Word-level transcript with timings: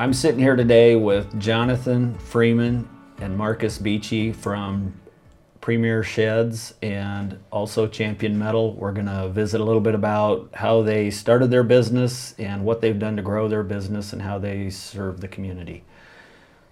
I'm 0.00 0.14
sitting 0.14 0.40
here 0.40 0.56
today 0.56 0.96
with 0.96 1.38
Jonathan 1.38 2.14
Freeman 2.14 2.88
and 3.18 3.36
Marcus 3.36 3.76
Beachy 3.76 4.32
from 4.32 4.98
Premier 5.60 6.02
Sheds 6.02 6.72
and 6.80 7.38
also 7.52 7.86
Champion 7.86 8.38
Metal. 8.38 8.72
We're 8.72 8.94
going 8.94 9.08
to 9.08 9.28
visit 9.28 9.60
a 9.60 9.64
little 9.64 9.82
bit 9.82 9.94
about 9.94 10.48
how 10.54 10.80
they 10.80 11.10
started 11.10 11.50
their 11.50 11.64
business 11.64 12.34
and 12.38 12.64
what 12.64 12.80
they've 12.80 12.98
done 12.98 13.14
to 13.16 13.22
grow 13.22 13.46
their 13.46 13.62
business 13.62 14.14
and 14.14 14.22
how 14.22 14.38
they 14.38 14.70
serve 14.70 15.20
the 15.20 15.28
community. 15.28 15.84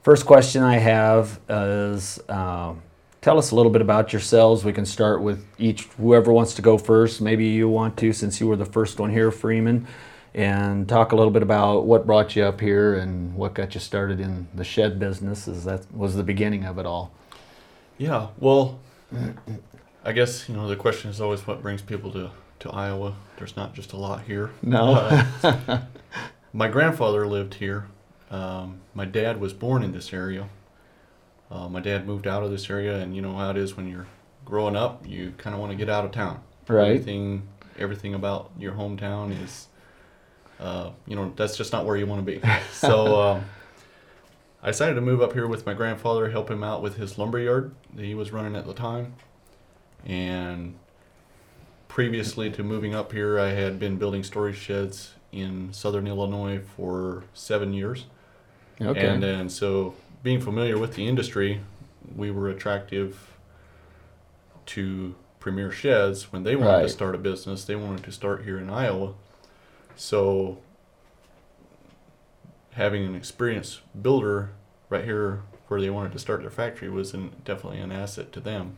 First 0.03 0.25
question 0.25 0.63
I 0.63 0.79
have 0.79 1.39
is 1.51 2.19
uh, 2.31 2.73
tell 3.21 3.37
us 3.37 3.51
a 3.51 3.55
little 3.55 3.71
bit 3.71 3.83
about 3.83 4.11
yourselves. 4.11 4.65
We 4.65 4.73
can 4.73 4.87
start 4.87 5.21
with 5.21 5.45
each, 5.59 5.83
whoever 5.99 6.33
wants 6.33 6.55
to 6.55 6.63
go 6.63 6.79
first. 6.79 7.21
Maybe 7.21 7.45
you 7.49 7.69
want 7.69 7.99
to, 7.99 8.15
since 8.15 8.41
you 8.41 8.47
were 8.47 8.57
the 8.57 8.65
first 8.65 8.99
one 8.99 9.11
here, 9.11 9.31
Freeman 9.31 9.87
and 10.39 10.89
talk 10.89 11.11
a 11.11 11.17
little 11.17 11.33
bit 11.33 11.43
about 11.43 11.85
what 11.85 12.07
brought 12.07 12.37
you 12.37 12.45
up 12.45 12.61
here 12.61 12.95
and 12.95 13.35
what 13.35 13.55
got 13.55 13.75
you 13.75 13.81
started 13.81 14.21
in 14.21 14.47
the 14.55 14.63
shed 14.63 15.01
business. 15.01 15.49
Is 15.49 15.65
that 15.65 15.93
was 15.93 16.15
the 16.15 16.23
beginning 16.23 16.65
of 16.65 16.79
it 16.79 16.87
all? 16.87 17.13
Yeah, 17.99 18.29
well, 18.39 18.79
I 20.05 20.13
guess 20.13 20.49
you 20.49 20.55
know 20.55 20.69
the 20.69 20.77
question 20.77 21.11
is 21.11 21.21
always 21.21 21.45
what 21.45 21.61
brings 21.61 21.83
people 21.83 22.13
to 22.13 22.31
to 22.61 22.71
Iowa. 22.71 23.17
There's 23.37 23.57
not 23.57 23.75
just 23.75 23.93
a 23.93 23.97
lot 23.97 24.23
here. 24.23 24.51
No. 24.63 24.95
Uh, 25.43 25.81
my 26.53 26.69
grandfather 26.69 27.27
lived 27.27 27.55
here. 27.55 27.89
Um, 28.31 28.81
my 28.95 29.07
dad 29.07 29.41
was 29.41 29.53
born 29.53 29.83
in 29.83 29.91
this 29.91 30.13
area. 30.13 30.49
Uh, 31.51 31.69
my 31.69 31.81
dad 31.81 32.07
moved 32.07 32.29
out 32.29 32.45
of 32.45 32.53
this 32.53 32.71
area, 32.71 32.97
and 32.99 33.17
you 33.17 33.23
know 33.23 33.35
how 33.35 33.51
it 33.51 33.57
is 33.57 33.77
when 33.77 33.89
you're 33.89 34.07
growing 34.45 34.77
up. 34.77 35.05
You 35.05 35.33
kind 35.37 35.55
of 35.55 35.59
want 35.61 35.73
to 35.73 35.77
get 35.77 35.89
out 35.89 36.05
of 36.05 36.13
town. 36.13 36.43
Right. 36.69 36.91
Everything, 36.91 37.49
everything 37.77 38.15
about 38.15 38.53
your 38.57 38.75
hometown 38.75 39.33
is 39.43 39.67
uh, 40.59 40.91
you 41.07 41.17
know, 41.17 41.33
that's 41.37 41.57
just 41.57 41.73
not 41.73 41.87
where 41.87 41.97
you 41.97 42.07
want 42.07 42.25
to 42.25 42.33
be. 42.33 42.41
so 42.73 43.21
um, 43.21 43.45
I 44.63 44.69
decided 44.69 44.95
to 44.95 45.01
move 45.01 45.23
up 45.23 45.33
here 45.33 45.47
with 45.47 45.67
my 45.67 45.75
grandfather, 45.75 46.31
help 46.31 46.51
him 46.51 46.65
out 46.65 46.83
with 46.83 46.97
his 46.97 47.19
lumber 47.19 47.39
yard 47.39 47.75
that 47.95 48.05
he 48.05 48.15
was 48.15 48.33
running 48.33 48.57
at 48.57 48.67
the 48.67 48.75
time. 48.75 49.15
And 50.05 50.75
previously 51.89 52.51
to 52.53 52.63
moving 52.63 52.95
up 52.95 53.13
here, 53.13 53.39
I 53.39 53.51
had 53.51 53.79
been 53.79 53.97
building 53.97 54.23
storage 54.23 54.57
sheds 54.57 55.15
in 55.33 55.73
southern 55.73 56.07
Illinois 56.07 56.61
for 56.77 57.25
seven 57.35 57.73
years. 57.73 58.07
Okay. 58.81 59.07
And 59.07 59.23
then 59.23 59.49
so 59.49 59.95
being 60.23 60.41
familiar 60.41 60.79
with 60.79 60.95
the 60.95 61.07
industry, 61.07 61.61
we 62.17 62.31
were 62.31 62.49
attractive 62.49 63.37
to 64.67 65.15
Premier 65.41 65.71
Sheds 65.71 66.33
when 66.33 66.43
they 66.43 66.57
wanted 66.57 66.71
Right. 66.71 66.83
to 66.83 66.89
start 66.89 67.15
a 67.15 67.19
business. 67.19 67.65
They 67.65 67.77
wanted 67.77 68.05
to 68.05 68.13
start 68.13 68.45
here 68.45 68.59
in 68.59 68.71
Iowa. 68.71 69.15
So 69.99 70.59
having 72.75 73.05
an 73.05 73.17
experienced 73.17 73.81
builder 74.01 74.51
right 74.89 75.05
here 75.05 75.43
where 75.67 75.81
they 75.81 75.91
wanted 75.91 76.13
to 76.13 76.19
start 76.21 76.41
their 76.41 76.51
factory 76.51 76.89
was 76.89 77.13
an, 77.13 77.33
definitely 77.45 77.81
an 77.81 77.91
asset 77.91 78.33
to 78.33 78.41
them. 78.41 78.77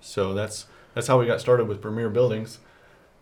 So 0.00 0.32
that's 0.34 0.66
that's 0.94 1.06
how 1.06 1.18
we 1.20 1.26
got 1.26 1.40
started 1.40 1.68
with 1.68 1.80
Premier 1.82 2.08
Buildings. 2.08 2.58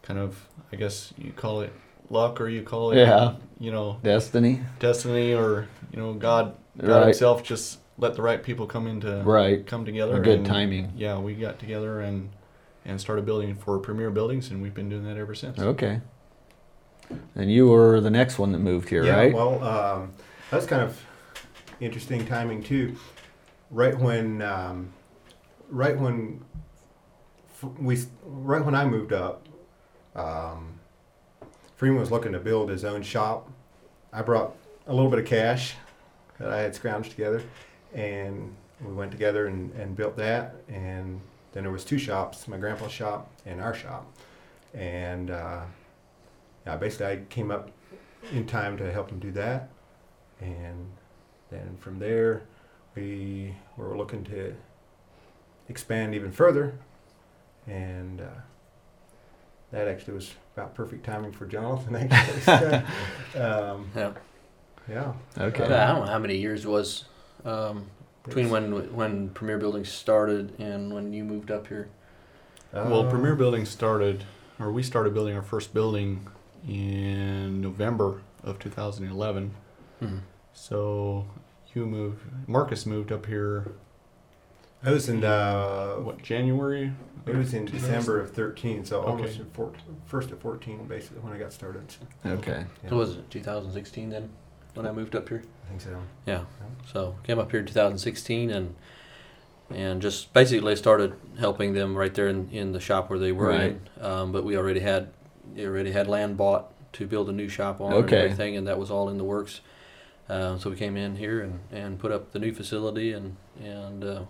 Kind 0.03 0.19
of, 0.19 0.47
I 0.73 0.77
guess 0.77 1.13
you 1.19 1.33
call 1.33 1.61
it 1.61 1.73
luck 2.09 2.41
or 2.41 2.49
you 2.49 2.63
call 2.63 2.93
it, 2.93 2.99
Yeah. 2.99 3.35
you 3.59 3.71
know, 3.71 3.99
Destiny. 4.03 4.61
destiny 4.79 5.35
or 5.35 5.69
you 5.93 5.99
know 5.99 6.15
God 6.15 6.55
God 6.79 6.89
Right. 6.89 7.05
Himself 7.07 7.43
just 7.43 7.81
let 7.99 8.15
the 8.15 8.23
right 8.23 8.43
people 8.43 8.67
come 8.67 8.87
into 8.87 9.21
Right. 9.25 9.67
come 9.67 9.85
together. 9.85 10.15
A 10.17 10.21
good 10.21 10.39
and, 10.39 10.47
timing. 10.47 10.93
Yeah, 10.97 11.19
we 11.19 11.35
got 11.35 11.59
together 11.59 12.01
and 12.01 12.31
and 12.85 13.01
started 13.01 13.27
building 13.27 13.57
for 13.57 13.79
Premier 13.79 14.11
Buildings, 14.11 14.51
and 14.51 14.63
we've 14.63 14.73
been 14.73 14.89
doing 14.89 15.05
that 15.05 15.17
ever 15.19 15.35
since. 15.35 15.59
Okay. 15.59 16.01
And 17.35 17.51
you 17.51 17.69
were 17.69 18.01
the 18.01 18.11
next 18.11 18.39
one 18.39 18.53
that 18.53 18.59
moved 18.59 18.89
here, 18.89 19.05
yeah, 19.05 19.17
right? 19.17 19.33
well, 19.33 19.63
um, 19.63 20.13
that's 20.51 20.67
kind 20.67 20.83
of 20.83 21.01
interesting 21.81 22.27
timing 22.27 22.63
too. 22.63 22.97
Right 23.71 23.97
when, 23.99 24.43
um, 24.43 24.93
right 25.69 25.99
when 25.99 26.45
we, 27.79 27.99
right 28.25 28.65
when 28.65 28.75
I 28.75 28.85
moved 28.85 29.13
up, 29.13 29.47
um, 30.15 30.79
Freeman 31.77 32.01
was 32.01 32.11
looking 32.11 32.33
to 32.33 32.39
build 32.39 32.69
his 32.69 32.85
own 32.85 33.03
shop. 33.03 33.51
I 34.13 34.23
brought 34.23 34.55
a 34.87 34.93
little 34.93 35.11
bit 35.11 35.21
of 35.21 35.25
cash 35.25 35.75
that 36.39 36.51
I 36.51 36.61
had 36.61 36.75
scrounged 36.75 37.11
together, 37.11 37.43
and 37.95 38.55
we 38.85 38.93
went 38.93 39.13
together 39.13 39.47
and, 39.47 39.73
and 39.75 39.97
built 39.97 40.17
that. 40.17 40.57
And 40.69 41.21
then 41.53 41.63
there 41.63 41.73
was 41.73 41.85
two 41.85 41.99
shops: 41.99 42.49
my 42.49 42.57
grandpa's 42.59 42.93
shop 42.93 43.31
and 43.47 43.61
our 43.61 43.75
shop. 43.75 44.07
And 44.75 45.31
uh, 45.31 45.63
yeah, 46.67 46.77
basically, 46.77 47.07
I 47.07 47.17
came 47.29 47.51
up 47.51 47.71
in 48.33 48.47
time 48.47 48.77
to 48.79 48.93
help 48.93 49.11
him 49.11 49.19
do 49.19 49.31
that. 49.33 49.71
And 50.41 50.91
then 51.51 51.77
from 51.79 51.99
there, 51.99 52.43
we 52.95 53.55
were 53.77 53.97
looking 53.97 54.25
to 54.25 54.55
expand 55.69 56.15
even 56.15 56.33
further. 56.33 56.75
And 57.67 58.21
uh, 58.21 58.25
that 59.71 59.87
actually 59.89 60.15
was 60.15 60.33
about 60.57 60.75
perfect 60.75 61.05
timing 61.05 61.33
for 61.33 61.47
Jonathan, 61.47 61.95
actually. 62.11 62.41
So, 62.41 62.83
um, 63.37 63.91
Yeah. 63.95 64.13
yeah. 64.89 65.13
Okay. 65.39 65.65
I 65.65 65.93
don't 65.93 66.07
know 66.07 66.11
how 66.13 66.19
many 66.19 66.37
years 66.37 66.65
it 66.65 66.69
was 66.69 67.05
um, 67.45 67.87
between 68.25 68.51
when 68.51 68.95
when 68.95 69.31
Premier 69.31 69.59
Buildings 69.59 69.91
started 69.91 70.59
and 70.59 70.93
when 70.93 71.13
you 71.13 71.25
moved 71.25 71.51
up 71.51 71.67
here. 71.69 71.89
Well, 72.73 73.07
uh, 73.07 73.11
Premier 73.11 73.35
Buildings 73.35 73.69
started, 73.69 74.25
or 74.59 74.71
we 74.73 74.83
started 74.83 75.13
building 75.15 75.35
our 75.37 75.43
first 75.43 75.75
building 75.75 76.27
in 76.69 77.61
November 77.61 78.23
of 78.45 78.59
2011. 78.59 79.55
Hmm. 80.01 80.19
So 80.53 81.27
you 81.75 81.87
moved, 81.87 82.23
Marcus 82.49 82.87
moved 82.87 83.13
up 83.13 83.27
here. 83.27 83.73
I 84.83 84.91
was 84.93 85.09
in 85.09 85.25
uh, 85.25 85.95
What 85.97 86.23
January? 86.23 86.93
it 87.27 87.37
was 87.37 87.53
in 87.53 87.67
December 87.67 88.19
of 88.21 88.31
13, 88.33 88.85
so 88.85 89.01
Okay. 89.01 89.11
almost 89.11 89.39
in 89.39 89.45
four, 89.51 89.73
first 90.07 90.31
of 90.31 90.41
14, 90.41 90.87
basically 90.87 91.19
when 91.21 91.33
I 91.35 91.39
got 91.39 91.53
started. 91.53 91.83
Okay. 92.25 92.65
Yeah, 92.83 92.91
So 92.91 92.97
was 92.97 93.17
it 93.17 93.31
2016 93.31 94.09
then 94.11 94.31
when 94.75 94.87
I 94.87 94.93
moved 94.93 95.15
up 95.15 95.29
here? 95.29 95.43
I 95.67 95.69
think 95.69 95.83
so. 95.83 96.01
Yeah. 96.27 96.45
So 96.91 97.15
came 97.25 97.39
up 97.39 97.51
here 97.51 97.61
in 97.61 97.67
2016 97.67 98.51
and 98.51 98.75
and 99.73 100.03
just 100.03 100.33
basically 100.33 100.75
started 100.75 101.13
helping 101.39 101.75
them 101.75 101.97
right 101.97 102.13
there 102.13 102.27
in, 102.27 102.49
in 102.51 102.73
the 102.73 102.81
shop 102.81 103.09
where 103.09 103.21
they 103.21 103.31
were 103.31 103.49
Right. 103.51 103.79
in. 104.01 104.05
Um, 104.05 104.33
but 104.33 104.43
we 104.45 104.57
already 104.57 104.81
had 104.81 105.11
we 105.55 105.65
already 105.67 105.93
had 105.93 106.07
land 106.09 106.37
bought 106.37 106.73
to 106.95 107.07
build 107.07 107.29
a 107.29 107.33
new 107.33 107.49
shop 107.49 107.81
on 107.81 107.93
Okay. 107.93 108.17
and 108.17 108.25
everything, 108.25 108.57
and 108.57 108.67
that 108.67 108.79
was 108.79 108.91
all 108.91 109.09
in 109.09 109.19
the 109.19 109.25
works. 109.25 109.61
Uh, 110.29 110.57
so 110.59 110.71
we 110.71 110.77
came 110.77 110.97
in 110.97 111.17
here 111.17 111.41
and, 111.41 111.61
and 111.73 111.99
put 111.99 112.13
up 112.13 112.33
the 112.33 112.39
new 112.39 112.53
facility 112.53 113.13
and 113.13 113.37
and 113.63 114.05
uh, 114.05 114.23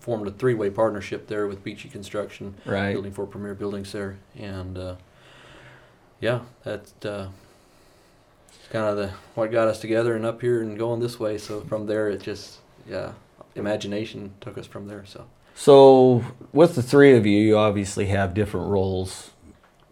formed 0.00 0.26
a 0.26 0.30
three 0.30 0.54
way 0.54 0.70
partnership 0.70 1.26
there 1.28 1.46
with 1.46 1.64
Beachy 1.64 1.88
Construction, 1.88 2.54
Right. 2.64 2.92
building 2.92 3.12
for 3.12 3.26
Premier 3.26 3.54
Buildings 3.54 3.90
there, 3.92 4.18
and 4.38 4.76
uh, 4.78 4.94
yeah, 6.20 6.40
that's 6.62 6.92
uh, 7.04 7.28
kind 8.70 8.84
of 8.86 8.96
the 8.96 9.10
what 9.34 9.50
got 9.50 9.68
us 9.68 9.80
together 9.80 10.14
and 10.14 10.24
up 10.24 10.40
here 10.40 10.60
and 10.62 10.78
going 10.78 11.00
this 11.00 11.18
way. 11.18 11.38
So 11.38 11.60
from 11.62 11.86
there, 11.86 12.08
it 12.10 12.22
just 12.22 12.58
yeah, 12.88 13.12
imagination 13.54 14.34
took 14.40 14.58
us 14.58 14.66
from 14.66 14.86
there. 14.88 15.04
So 15.06 15.24
So, 15.54 16.22
with 16.52 16.74
the 16.74 16.82
three 16.82 17.16
of 17.16 17.24
you, 17.26 17.38
you 17.40 17.56
obviously 17.56 18.06
have 18.06 18.34
different 18.34 18.68
roles. 18.68 19.30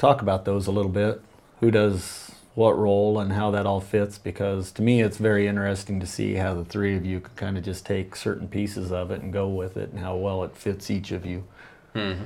Talk 0.04 0.20
about 0.20 0.44
those 0.44 0.66
a 0.66 0.70
little 0.70 0.90
bit. 0.90 1.22
Who 1.60 1.70
does 1.70 2.30
what 2.54 2.76
role 2.76 3.18
and 3.18 3.32
how 3.32 3.50
that 3.52 3.64
all 3.64 3.80
fits? 3.80 4.18
Because 4.18 4.70
to 4.72 4.82
me, 4.82 5.00
it's 5.00 5.16
very 5.16 5.46
interesting 5.46 5.98
to 5.98 6.06
see 6.06 6.34
how 6.34 6.52
the 6.52 6.62
three 6.62 6.94
of 6.94 7.06
you 7.06 7.20
can 7.20 7.34
kind 7.36 7.56
of 7.56 7.64
just 7.64 7.86
take 7.86 8.14
certain 8.14 8.46
pieces 8.46 8.92
of 8.92 9.10
it 9.10 9.22
and 9.22 9.32
go 9.32 9.48
with 9.48 9.78
it 9.78 9.92
and 9.92 10.00
how 10.00 10.14
well 10.14 10.44
it 10.44 10.58
fits 10.58 10.90
each 10.90 11.10
of 11.10 11.24
you. 11.24 11.44
Mm-hmm. 11.94 12.24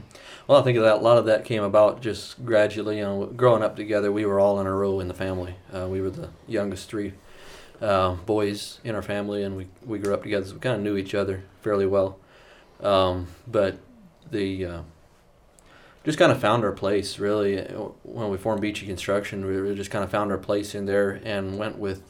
Well, 0.48 0.60
I 0.60 0.64
think 0.64 0.76
that 0.76 0.96
a 0.96 0.96
lot 0.96 1.18
of 1.18 1.26
that 1.26 1.44
came 1.44 1.62
about 1.62 2.02
just 2.02 2.44
gradually. 2.44 2.98
You 2.98 3.04
know, 3.04 3.26
growing 3.26 3.62
up 3.62 3.76
together, 3.76 4.10
we 4.10 4.26
were 4.26 4.40
all 4.40 4.58
in 4.58 4.66
a 4.66 4.72
row 4.72 4.98
in 4.98 5.06
the 5.06 5.14
family. 5.14 5.54
Uh, 5.72 5.86
we 5.86 6.00
were 6.00 6.10
the 6.10 6.30
youngest 6.48 6.88
three 6.88 7.12
uh, 7.80 8.14
boys 8.14 8.80
in 8.82 8.96
our 8.96 9.02
family, 9.02 9.44
and 9.44 9.56
we, 9.56 9.68
we 9.86 10.00
grew 10.00 10.14
up 10.14 10.24
together, 10.24 10.46
so 10.46 10.54
we 10.54 10.58
kind 10.58 10.74
of 10.74 10.82
knew 10.82 10.96
each 10.96 11.14
other 11.14 11.44
fairly 11.62 11.86
well. 11.86 12.18
Um, 12.82 13.28
but 13.46 13.78
the 14.32 14.66
uh, 14.66 14.82
just 16.04 16.18
kind 16.18 16.32
of 16.32 16.40
found 16.40 16.64
our 16.64 16.72
place 16.72 17.18
really 17.18 17.62
when 18.02 18.30
we 18.30 18.38
formed 18.38 18.60
Beachy 18.60 18.86
Construction. 18.86 19.44
We 19.44 19.56
really 19.56 19.74
just 19.74 19.90
kind 19.90 20.04
of 20.04 20.10
found 20.10 20.30
our 20.30 20.38
place 20.38 20.74
in 20.74 20.86
there 20.86 21.20
and 21.24 21.58
went 21.58 21.78
with 21.78 22.02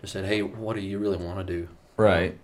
just 0.00 0.12
said, 0.12 0.24
"Hey, 0.24 0.42
what 0.42 0.76
do 0.76 0.82
you 0.82 0.98
really 0.98 1.16
want 1.16 1.38
to 1.38 1.44
do?" 1.44 1.68
Right. 1.96 2.38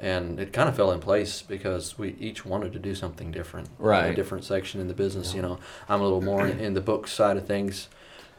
and 0.00 0.38
it 0.38 0.52
kind 0.52 0.68
of 0.68 0.76
fell 0.76 0.90
in 0.92 1.00
place 1.00 1.40
because 1.42 1.96
we 1.98 2.14
each 2.20 2.44
wanted 2.44 2.72
to 2.74 2.78
do 2.78 2.94
something 2.94 3.30
different. 3.30 3.68
Right. 3.78 4.12
A 4.12 4.14
different 4.14 4.44
section 4.44 4.80
in 4.80 4.88
the 4.88 4.94
business. 4.94 5.34
You 5.34 5.42
know, 5.42 5.58
I'm 5.88 6.00
a 6.00 6.04
little 6.04 6.20
more 6.20 6.46
in, 6.46 6.58
in 6.66 6.74
the 6.74 6.80
book 6.80 7.08
side 7.08 7.36
of 7.36 7.46
things. 7.46 7.88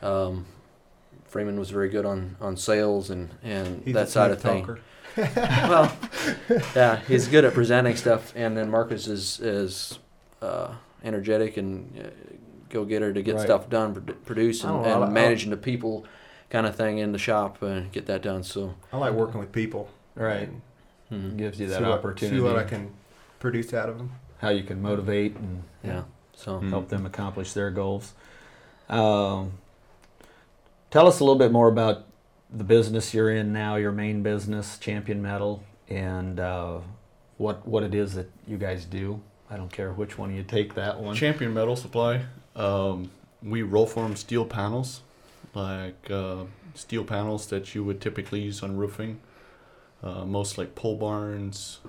Um, 0.02 0.46
Freeman 1.26 1.60
was 1.60 1.70
very 1.70 1.90
good 1.90 2.06
on, 2.06 2.36
on 2.40 2.56
sales 2.56 3.10
and, 3.10 3.30
and 3.44 3.82
He's 3.84 3.94
that 3.94 4.08
a 4.08 4.12
side 4.12 4.32
of 4.32 4.42
smooth 4.42 4.80
things. 5.16 5.36
well, 5.36 5.98
yeah, 6.76 7.00
he's 7.08 7.28
good 7.28 7.46
at 7.46 7.54
presenting 7.54 7.96
stuff, 7.96 8.34
and 8.36 8.56
then 8.58 8.70
Marcus 8.70 9.08
is 9.08 9.40
is 9.40 9.98
uh, 10.42 10.74
energetic 11.06 11.56
and 11.58 11.98
uh, 11.98 12.10
go 12.70 12.84
getter 12.84 13.14
to 13.14 13.22
get 13.22 13.36
Right. 13.36 13.44
stuff 13.46 13.70
done, 13.70 13.94
produ- 13.96 14.26
produce, 14.26 14.64
and, 14.64 14.86
and 14.86 15.02
like- 15.02 15.12
managing 15.12 15.52
the 15.52 15.58
people, 15.58 16.06
kind 16.50 16.66
of 16.68 16.76
thing 16.76 16.98
in 16.98 17.12
the 17.12 17.18
shop 17.18 17.62
and 17.62 17.92
get 17.92 18.06
that 18.08 18.22
done. 18.22 18.44
So, 18.44 18.76
I 18.92 18.98
like 18.98 19.14
working 19.14 19.40
with 19.40 19.52
people. 19.52 19.90
Right. 20.16 20.50
and 20.50 20.62
mhm, 21.12 21.38
Gives 21.38 21.60
you 21.60 21.68
see 21.68 21.74
that 21.74 21.82
what- 21.82 21.92
opportunity. 21.92 22.38
See 22.38 22.42
what 22.44 22.58
I 22.58 22.64
can 22.64 22.92
produce 23.40 23.74
out 23.74 23.90
of 23.90 23.98
them. 23.98 24.12
how 24.40 24.50
you 24.50 24.64
can 24.64 24.82
motivate 24.82 25.36
and 25.38 25.64
yeah. 25.84 26.04
So, 26.34 26.60
help 26.60 26.90
them 26.90 27.06
accomplish 27.06 27.54
their 27.54 27.72
goals. 27.72 28.14
Um, 28.90 29.54
tell 30.92 31.08
us 31.08 31.20
a 31.20 31.24
little 31.24 31.40
bit 31.40 31.52
more 31.52 31.68
about 31.68 32.06
the 32.54 32.64
business 32.64 33.14
you're 33.14 33.32
in 33.32 33.52
now, 33.54 33.76
your 33.76 33.92
main 33.92 34.22
business, 34.24 34.78
Champion 34.78 35.22
Metal, 35.22 35.64
and 35.90 36.40
uh, 36.40 36.80
what 37.38 37.68
what 37.68 37.84
it 37.84 37.94
is 37.96 38.16
that 38.16 38.30
you 38.48 38.58
guys 38.58 38.86
do. 38.86 39.22
I 39.50 39.58
don't 39.58 39.72
care 39.72 39.92
which 39.92 40.18
one 40.18 40.34
you 40.36 40.44
take 40.44 40.74
that 40.76 41.00
one. 41.00 41.16
Champion 41.16 41.54
Metal 41.54 41.76
Supply. 41.76 42.22
Um, 42.56 43.12
we 43.44 43.62
roll 43.62 43.86
form 43.86 44.16
steel 44.16 44.46
panels, 44.46 45.02
like 45.54 46.10
uh, 46.10 46.46
steel 46.74 47.04
panels 47.04 47.48
that 47.48 47.76
you 47.76 47.84
would 47.84 48.02
typically 48.02 48.42
use 48.42 48.64
on 48.64 48.76
roofing. 48.78 49.20
Uh, 50.04 50.26
most 50.26 50.58
like 50.58 50.76
pole 50.76 50.96
barns, 50.98 51.80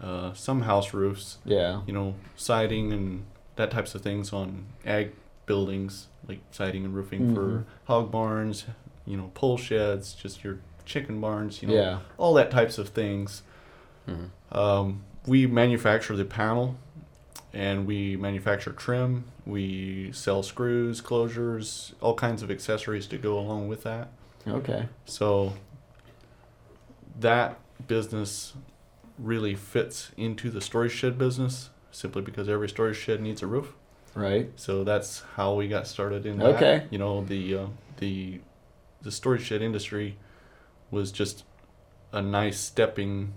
uh, 0.00 0.32
some 0.34 0.62
house 0.62 0.92
roofs. 0.94 1.38
Yeah. 1.44 1.82
You 1.86 1.92
know, 1.92 2.14
siding 2.36 2.92
and 2.92 3.24
that 3.56 3.70
types 3.70 3.94
of 3.94 4.02
things 4.02 4.32
on 4.32 4.66
ag 4.84 5.12
buildings, 5.46 6.08
like 6.28 6.40
siding 6.50 6.84
and 6.84 6.94
roofing 6.94 7.28
Mhm. 7.30 7.34
for 7.34 7.64
hog 7.84 8.10
barns. 8.10 8.66
You 9.06 9.16
know, 9.16 9.30
pole 9.34 9.56
sheds, 9.56 10.12
just 10.14 10.42
your 10.44 10.58
chicken 10.84 11.20
barns. 11.20 11.62
You 11.62 11.68
know, 11.68 11.74
Yeah. 11.74 11.98
all 12.18 12.34
that 12.34 12.50
types 12.50 12.76
of 12.78 12.90
things. 12.90 13.42
mhm. 14.06 14.28
Um, 14.52 15.02
we 15.26 15.46
manufacture 15.48 16.14
the 16.14 16.24
panel 16.24 16.76
and 17.56 17.86
we 17.86 18.16
manufacture 18.16 18.72
trim. 18.72 19.24
We 19.46 20.12
sell 20.12 20.42
screws, 20.42 21.00
closures, 21.00 21.94
all 22.02 22.14
kinds 22.14 22.42
of 22.42 22.50
accessories 22.50 23.06
to 23.06 23.16
go 23.16 23.38
along 23.38 23.68
with 23.68 23.82
that. 23.84 24.08
Okay. 24.46 24.88
So 25.06 25.54
that 27.18 27.58
business 27.88 28.52
really 29.18 29.54
fits 29.54 30.12
into 30.18 30.50
the 30.50 30.60
storage 30.60 30.92
shed 30.92 31.16
business 31.16 31.70
simply 31.90 32.20
because 32.20 32.46
every 32.46 32.68
storage 32.68 32.98
shed 32.98 33.22
needs 33.22 33.42
a 33.42 33.46
roof. 33.46 33.72
Right. 34.14 34.50
So 34.56 34.84
that's 34.84 35.22
how 35.36 35.54
we 35.54 35.66
got 35.66 35.86
started 35.86 36.26
in 36.26 36.38
that. 36.38 36.56
Okay. 36.56 36.86
You 36.90 36.98
know, 36.98 37.24
the 37.24 37.56
uh, 37.56 37.66
the 37.96 38.40
the 39.00 39.10
storage 39.10 39.44
shed 39.44 39.62
industry 39.62 40.18
was 40.90 41.10
just 41.10 41.44
a 42.12 42.20
nice 42.20 42.60
stepping 42.60 43.32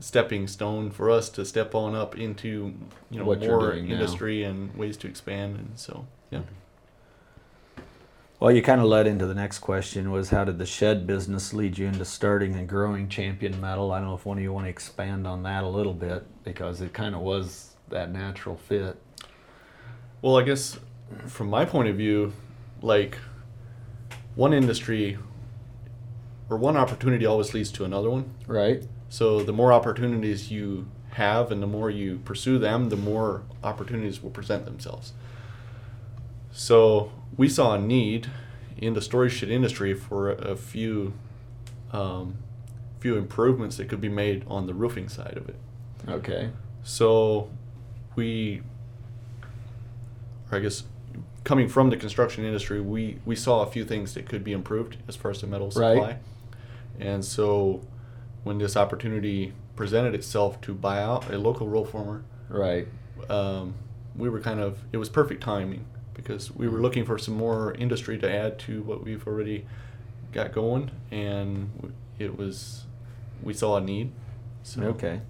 stepping 0.00 0.46
stone 0.46 0.90
for 0.90 1.10
us 1.10 1.28
to 1.30 1.44
step 1.44 1.74
on 1.74 1.94
up 1.94 2.18
into 2.18 2.74
you 3.10 3.18
know 3.18 3.24
What 3.24 3.40
more 3.40 3.70
doing 3.72 3.86
now. 3.88 3.94
industry 3.94 4.42
and 4.42 4.74
ways 4.76 4.96
to 4.98 5.06
expand 5.08 5.56
and 5.56 5.78
so 5.78 6.06
yeah. 6.30 6.40
Mm-hmm. 6.40 6.48
Well, 8.40 8.52
you 8.52 8.60
kind 8.62 8.80
of 8.80 8.86
led 8.88 9.06
into 9.06 9.24
the 9.26 9.34
next 9.34 9.60
question 9.60 10.10
was 10.10 10.30
how 10.30 10.44
did 10.44 10.58
the 10.58 10.66
shed 10.66 11.06
business 11.06 11.54
lead 11.54 11.78
you 11.78 11.86
into 11.86 12.04
starting 12.04 12.54
and 12.56 12.68
growing 12.68 13.08
Champion 13.08 13.58
Metal? 13.60 13.90
I 13.92 14.00
don't 14.00 14.08
know 14.08 14.14
if 14.14 14.26
one 14.26 14.36
of 14.36 14.42
you 14.42 14.52
want 14.52 14.66
to 14.66 14.70
expand 14.70 15.26
on 15.26 15.44
that 15.44 15.64
a 15.64 15.68
little 15.68 15.94
bit 15.94 16.26
because 16.42 16.80
it 16.80 16.92
kind 16.92 17.14
of 17.14 17.22
was 17.22 17.74
that 17.88 18.12
natural 18.12 18.56
fit. 18.56 19.00
Well, 20.20 20.36
I 20.36 20.42
guess 20.42 20.78
from 21.26 21.48
my 21.48 21.64
point 21.64 21.88
of 21.88 21.96
view, 21.96 22.32
like 22.82 23.16
one 24.34 24.52
industry 24.52 25.16
or 26.50 26.56
one 26.58 26.76
opportunity 26.76 27.24
always 27.24 27.54
leads 27.54 27.70
to 27.72 27.84
another 27.84 28.10
one. 28.10 28.34
Right. 28.46 28.82
So 29.14 29.44
the 29.44 29.52
more 29.52 29.72
opportunities 29.72 30.50
you 30.50 30.88
have 31.10 31.52
and 31.52 31.62
the 31.62 31.68
more 31.68 31.88
you 31.88 32.18
pursue 32.24 32.58
them, 32.58 32.88
the 32.88 32.96
more 32.96 33.44
opportunities 33.62 34.20
will 34.20 34.32
present 34.32 34.64
themselves. 34.64 35.12
So 36.50 37.12
we 37.36 37.48
saw 37.48 37.74
a 37.74 37.78
need 37.78 38.26
in 38.76 38.94
the 38.94 39.00
storage 39.00 39.34
shed 39.34 39.50
industry 39.50 39.94
for 39.94 40.32
a, 40.32 40.56
few 40.56 41.12
um, 41.92 42.38
few 42.98 43.16
improvements 43.16 43.76
that 43.76 43.88
could 43.88 44.00
be 44.00 44.08
made 44.08 44.44
on 44.48 44.66
the 44.66 44.74
roofing 44.74 45.08
side 45.08 45.36
of 45.36 45.48
it. 45.48 45.60
Okay. 46.08 46.50
So 46.82 47.50
we, 48.16 48.62
or 50.50 50.58
I 50.58 50.60
guess, 50.60 50.82
coming 51.44 51.68
from 51.68 51.90
the 51.90 51.96
construction 51.96 52.44
industry, 52.44 52.80
we, 52.80 53.20
we 53.24 53.36
saw 53.36 53.62
a 53.62 53.66
few 53.70 53.84
things 53.84 54.14
that 54.14 54.28
could 54.28 54.42
be 54.42 54.50
improved 54.50 54.96
as 55.06 55.14
far 55.14 55.30
as 55.30 55.40
the 55.40 55.46
metal 55.46 55.68
Right. 55.68 55.94
supply. 55.94 56.18
And 56.98 57.24
so 57.24 57.80
when 58.44 58.58
this 58.58 58.76
opportunity 58.76 59.52
presented 59.74 60.14
itself 60.14 60.60
to 60.60 60.74
buy 60.74 61.02
out 61.02 61.30
a 61.32 61.38
local 61.38 61.66
roll 61.68 61.84
former, 61.84 62.22
Right. 62.48 62.86
um, 63.28 63.74
we 64.16 64.28
were 64.28 64.40
kind 64.40 64.60
of, 64.60 64.78
it 64.92 64.98
was 64.98 65.08
perfect 65.08 65.42
timing 65.42 65.84
because 66.14 66.54
we 66.54 66.68
were 66.68 66.80
looking 66.80 67.04
for 67.04 67.18
some 67.18 67.34
more 67.34 67.74
industry 67.74 68.16
to 68.18 68.30
add 68.30 68.58
to 68.60 68.82
what 68.82 69.02
we've 69.02 69.26
already 69.26 69.66
got 70.32 70.52
going. 70.52 70.90
And 71.10 71.92
it 72.18 72.38
was, 72.38 72.84
we 73.42 73.52
saw 73.54 73.78
a 73.78 73.80
need. 73.80 74.12
So 74.62 74.82
Okay. 74.82 75.20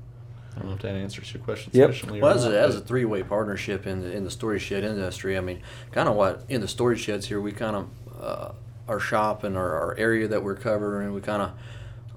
I 0.55 0.59
don't 0.59 0.69
know 0.69 0.75
if 0.75 0.83
that 0.83 0.95
answers 0.95 1.33
your 1.33 1.43
question 1.43 1.71
Yep. 1.75 1.87
sufficiently. 1.89 2.21
Well, 2.21 2.33
or 2.33 2.35
as 2.37 2.45
a, 2.45 2.61
as 2.61 2.77
a 2.77 2.81
three-way 2.81 3.23
partnership 3.23 3.87
in 3.87 4.03
the, 4.03 4.13
in 4.13 4.25
the 4.25 4.31
storage 4.31 4.63
shed 4.63 4.85
industry, 4.85 5.37
I 5.37 5.41
mean, 5.41 5.61
kind 5.93 6.09
of 6.09 6.15
what 6.15 6.45
in 6.49 6.61
the 6.61 6.69
storage 6.69 7.01
sheds 7.01 7.27
here, 7.27 7.41
we 7.41 7.51
kind 7.53 7.75
of 7.77 7.89
uh, 8.21 8.53
our 8.87 9.01
shop 9.01 9.43
and 9.45 9.57
our, 9.57 9.73
our 9.81 9.97
area 9.99 10.29
that 10.29 10.45
we're 10.45 10.55
covering, 10.55 11.13
we 11.13 11.21
kind 11.23 11.43
of 11.43 11.53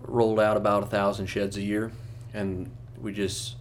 rolled 0.08 0.40
out 0.40 0.58
about 0.58 0.84
a 0.84 0.86
thousand 0.88 1.28
sheds 1.28 1.58
a 1.58 1.62
year, 1.62 1.92
and 2.34 2.72
we 3.00 3.12
just 3.14 3.56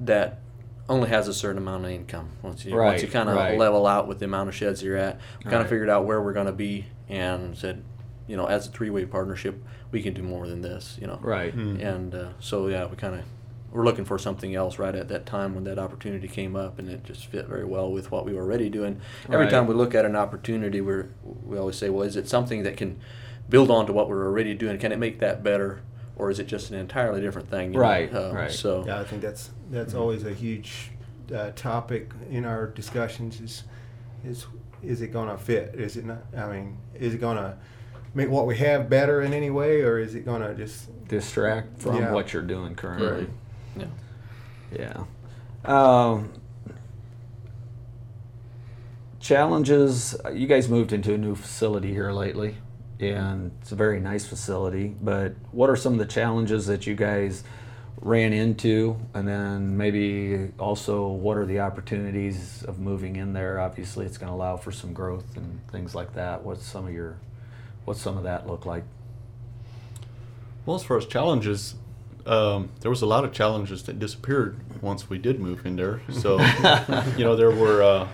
that 0.00 0.40
only 0.88 1.08
has 1.08 1.28
a 1.28 1.34
certain 1.34 1.58
amount 1.58 1.84
of 1.84 1.90
income 1.90 2.30
once 2.42 2.64
you 2.64 2.74
once 2.74 3.02
you 3.02 3.08
kind 3.08 3.28
of 3.28 3.36
right. 3.36 3.58
level 3.58 3.86
out 3.86 4.08
with 4.08 4.18
the 4.20 4.24
amount 4.24 4.48
of 4.48 4.54
sheds 4.54 4.82
you're 4.82 4.96
at. 4.96 5.16
We 5.38 5.44
kind 5.44 5.56
Right. 5.56 5.62
of 5.62 5.68
figured 5.68 5.90
out 5.90 6.06
where 6.06 6.22
we're 6.22 6.32
going 6.32 6.46
to 6.46 6.52
be 6.52 6.86
and 7.08 7.56
said, 7.56 7.82
you 8.26 8.36
know, 8.36 8.46
as 8.46 8.66
a 8.66 8.70
three-way 8.70 9.04
partnership, 9.06 9.62
we 9.90 10.02
can 10.02 10.14
do 10.14 10.22
more 10.22 10.46
than 10.46 10.62
this, 10.62 10.96
you 11.00 11.06
know. 11.06 11.18
Right. 11.20 11.52
Hmm. 11.52 11.76
And 11.80 12.14
uh, 12.14 12.28
so 12.40 12.68
yeah, 12.68 12.86
we 12.86 12.96
kind 12.96 13.14
of 13.14 13.22
we're 13.70 13.84
looking 13.84 14.06
for 14.06 14.18
something 14.18 14.54
else 14.54 14.78
right 14.78 14.94
at 14.94 15.08
that 15.08 15.26
time 15.26 15.54
when 15.54 15.64
that 15.64 15.78
opportunity 15.78 16.26
came 16.26 16.56
up, 16.56 16.78
and 16.78 16.88
it 16.88 17.04
just 17.04 17.26
fit 17.26 17.46
very 17.48 17.66
well 17.66 17.90
with 17.92 18.10
what 18.10 18.24
we 18.24 18.32
were 18.32 18.40
already 18.42 18.70
doing. 18.70 18.98
Every 19.30 19.46
time 19.48 19.66
we 19.66 19.74
look 19.74 19.94
at 19.94 20.06
an 20.06 20.16
opportunity, 20.16 20.80
we 20.80 20.92
are 20.92 21.10
we 21.44 21.58
always 21.58 21.76
say, 21.76 21.90
well, 21.90 22.06
is 22.06 22.16
it 22.16 22.28
something 22.28 22.62
that 22.62 22.78
can 22.78 22.98
build 23.48 23.70
on 23.70 23.86
to 23.86 23.92
what 23.92 24.08
we're 24.08 24.26
already 24.26 24.54
doing? 24.54 24.78
Can 24.78 24.92
it 24.92 24.98
make 24.98 25.18
that 25.20 25.42
better, 25.42 25.80
or 26.16 26.30
is 26.30 26.38
it 26.38 26.46
just 26.46 26.70
an 26.70 26.76
entirely 26.78 27.20
different 27.20 27.48
thing? 27.50 27.72
you 27.72 27.78
know? 27.78 27.80
Right, 27.80 28.12
Uh, 28.14 28.32
right. 28.34 28.50
So 28.50 28.84
Yeah, 28.86 29.00
I 29.00 29.04
think 29.04 29.22
that's 29.22 29.50
that's 29.70 29.92
Mm-hmm. 29.92 30.00
always 30.00 30.24
a 30.24 30.32
huge 30.32 30.90
uh, 31.34 31.50
topic 31.56 32.10
in 32.30 32.44
our 32.44 32.66
discussions. 32.68 33.40
Is 33.40 33.64
is 34.24 34.46
is 34.82 35.02
it 35.02 35.08
going 35.08 35.28
to 35.28 35.36
fit? 35.36 35.74
Is 35.74 35.96
it 35.96 36.04
not? 36.04 36.18
I 36.36 36.46
mean, 36.52 36.78
is 36.94 37.14
it 37.14 37.18
going 37.18 37.36
to 37.36 37.56
make 38.14 38.30
what 38.30 38.46
we 38.46 38.56
have 38.58 38.88
better 38.88 39.22
in 39.22 39.32
any 39.34 39.50
way, 39.50 39.82
or 39.82 39.98
is 39.98 40.14
it 40.14 40.24
going 40.24 40.42
to 40.42 40.54
just 40.54 40.88
Distract 41.08 41.80
from 41.80 41.96
Yeah. 41.96 42.12
what 42.12 42.32
you're 42.32 42.42
doing 42.42 42.74
currently. 42.74 43.26
yeah. 43.76 43.86
Yeah. 44.70 45.04
Um, 45.64 46.30
challenges. 49.20 50.16
You 50.32 50.46
guys 50.46 50.68
moved 50.68 50.92
into 50.92 51.14
a 51.14 51.18
new 51.18 51.34
facility 51.34 51.92
here 51.92 52.12
lately, 52.12 52.56
and 53.00 53.52
it's 53.60 53.72
a 53.72 53.76
very 53.76 54.00
nice 54.00 54.26
facility. 54.26 54.94
But 55.00 55.34
what 55.52 55.70
are 55.70 55.76
some 55.76 55.92
of 55.94 55.98
the 55.98 56.06
challenges 56.06 56.66
that 56.66 56.86
you 56.86 56.94
guys 56.94 57.44
ran 58.00 58.32
into, 58.32 58.96
and 59.14 59.26
then 59.26 59.76
maybe 59.76 60.50
also 60.58 61.08
what 61.08 61.36
are 61.36 61.46
the 61.46 61.60
opportunities 61.60 62.62
of 62.64 62.78
moving 62.78 63.16
in 63.16 63.32
there? 63.32 63.60
Obviously, 63.60 64.06
it's 64.06 64.18
going 64.18 64.30
to 64.30 64.34
allow 64.34 64.56
for 64.56 64.72
some 64.72 64.92
growth 64.92 65.36
and 65.36 65.60
things 65.70 65.94
like 65.94 66.14
that. 66.14 66.42
What's 66.42 66.64
some 66.64 66.86
of 66.86 66.92
your, 66.92 67.18
what's 67.84 68.00
some 68.00 68.16
of 68.16 68.24
that 68.24 68.46
look 68.46 68.66
like? 68.66 68.84
Well, 70.66 70.76
as 70.76 70.84
far 70.84 70.98
as 70.98 71.06
challenges, 71.06 71.74
um, 72.26 72.68
there 72.80 72.90
was 72.90 73.02
a 73.02 73.06
lot 73.06 73.24
of 73.24 73.32
challenges 73.32 73.84
that 73.84 73.98
disappeared 73.98 74.60
once 74.82 75.08
we 75.08 75.18
did 75.18 75.40
move 75.40 75.64
in 75.64 75.76
there. 75.76 76.02
So, 76.10 76.38
you 77.16 77.24
know, 77.24 77.34
there 77.36 77.50
were 77.50 77.82
uh, 77.82 78.08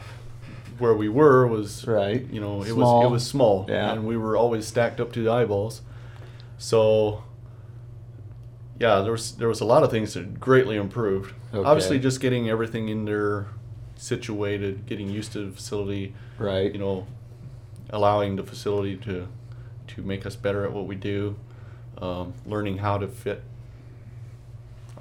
where 0.79 0.95
we 0.95 1.09
were 1.09 1.47
was 1.47 1.87
Right. 1.87 2.27
You 2.31 2.41
know, 2.41 2.63
it 2.63 2.69
Small. 2.73 3.01
was 3.03 3.07
it 3.07 3.11
was 3.13 3.27
small, 3.27 3.67
Yeah. 3.69 3.93
and 3.93 4.07
we 4.07 4.17
were 4.17 4.37
always 4.37 4.67
stacked 4.67 5.01
up 5.01 5.13
to 5.13 5.23
the 5.23 5.31
eyeballs. 5.31 5.83
So, 6.59 7.23
yeah, 8.79 9.01
there 9.01 9.13
was 9.13 9.33
there 9.37 9.49
was 9.49 9.61
a 9.61 9.65
lot 9.65 9.83
of 9.83 9.91
things 9.91 10.15
that 10.15 10.41
greatly 10.41 10.77
improved. 10.77 11.33
Okay. 11.53 11.67
Obviously, 11.69 11.99
just 11.99 12.21
getting 12.21 12.49
everything 12.49 12.89
in 12.89 13.05
there 13.05 13.47
situated, 13.97 14.87
getting 14.87 15.09
used 15.09 15.33
to 15.33 15.47
the 15.47 15.53
facility, 15.53 16.15
Right. 16.39 16.73
you 16.73 16.79
know, 16.81 17.07
allowing 17.91 18.37
the 18.37 18.43
facility 18.43 18.97
to 18.99 19.29
to 19.87 20.03
make 20.03 20.25
us 20.27 20.35
better 20.37 20.65
at 20.65 20.73
what 20.73 20.87
we 20.87 20.97
do, 20.97 21.37
um, 21.99 22.33
learning 22.47 22.79
how 22.79 22.99
to 22.99 23.07
fit 23.07 23.43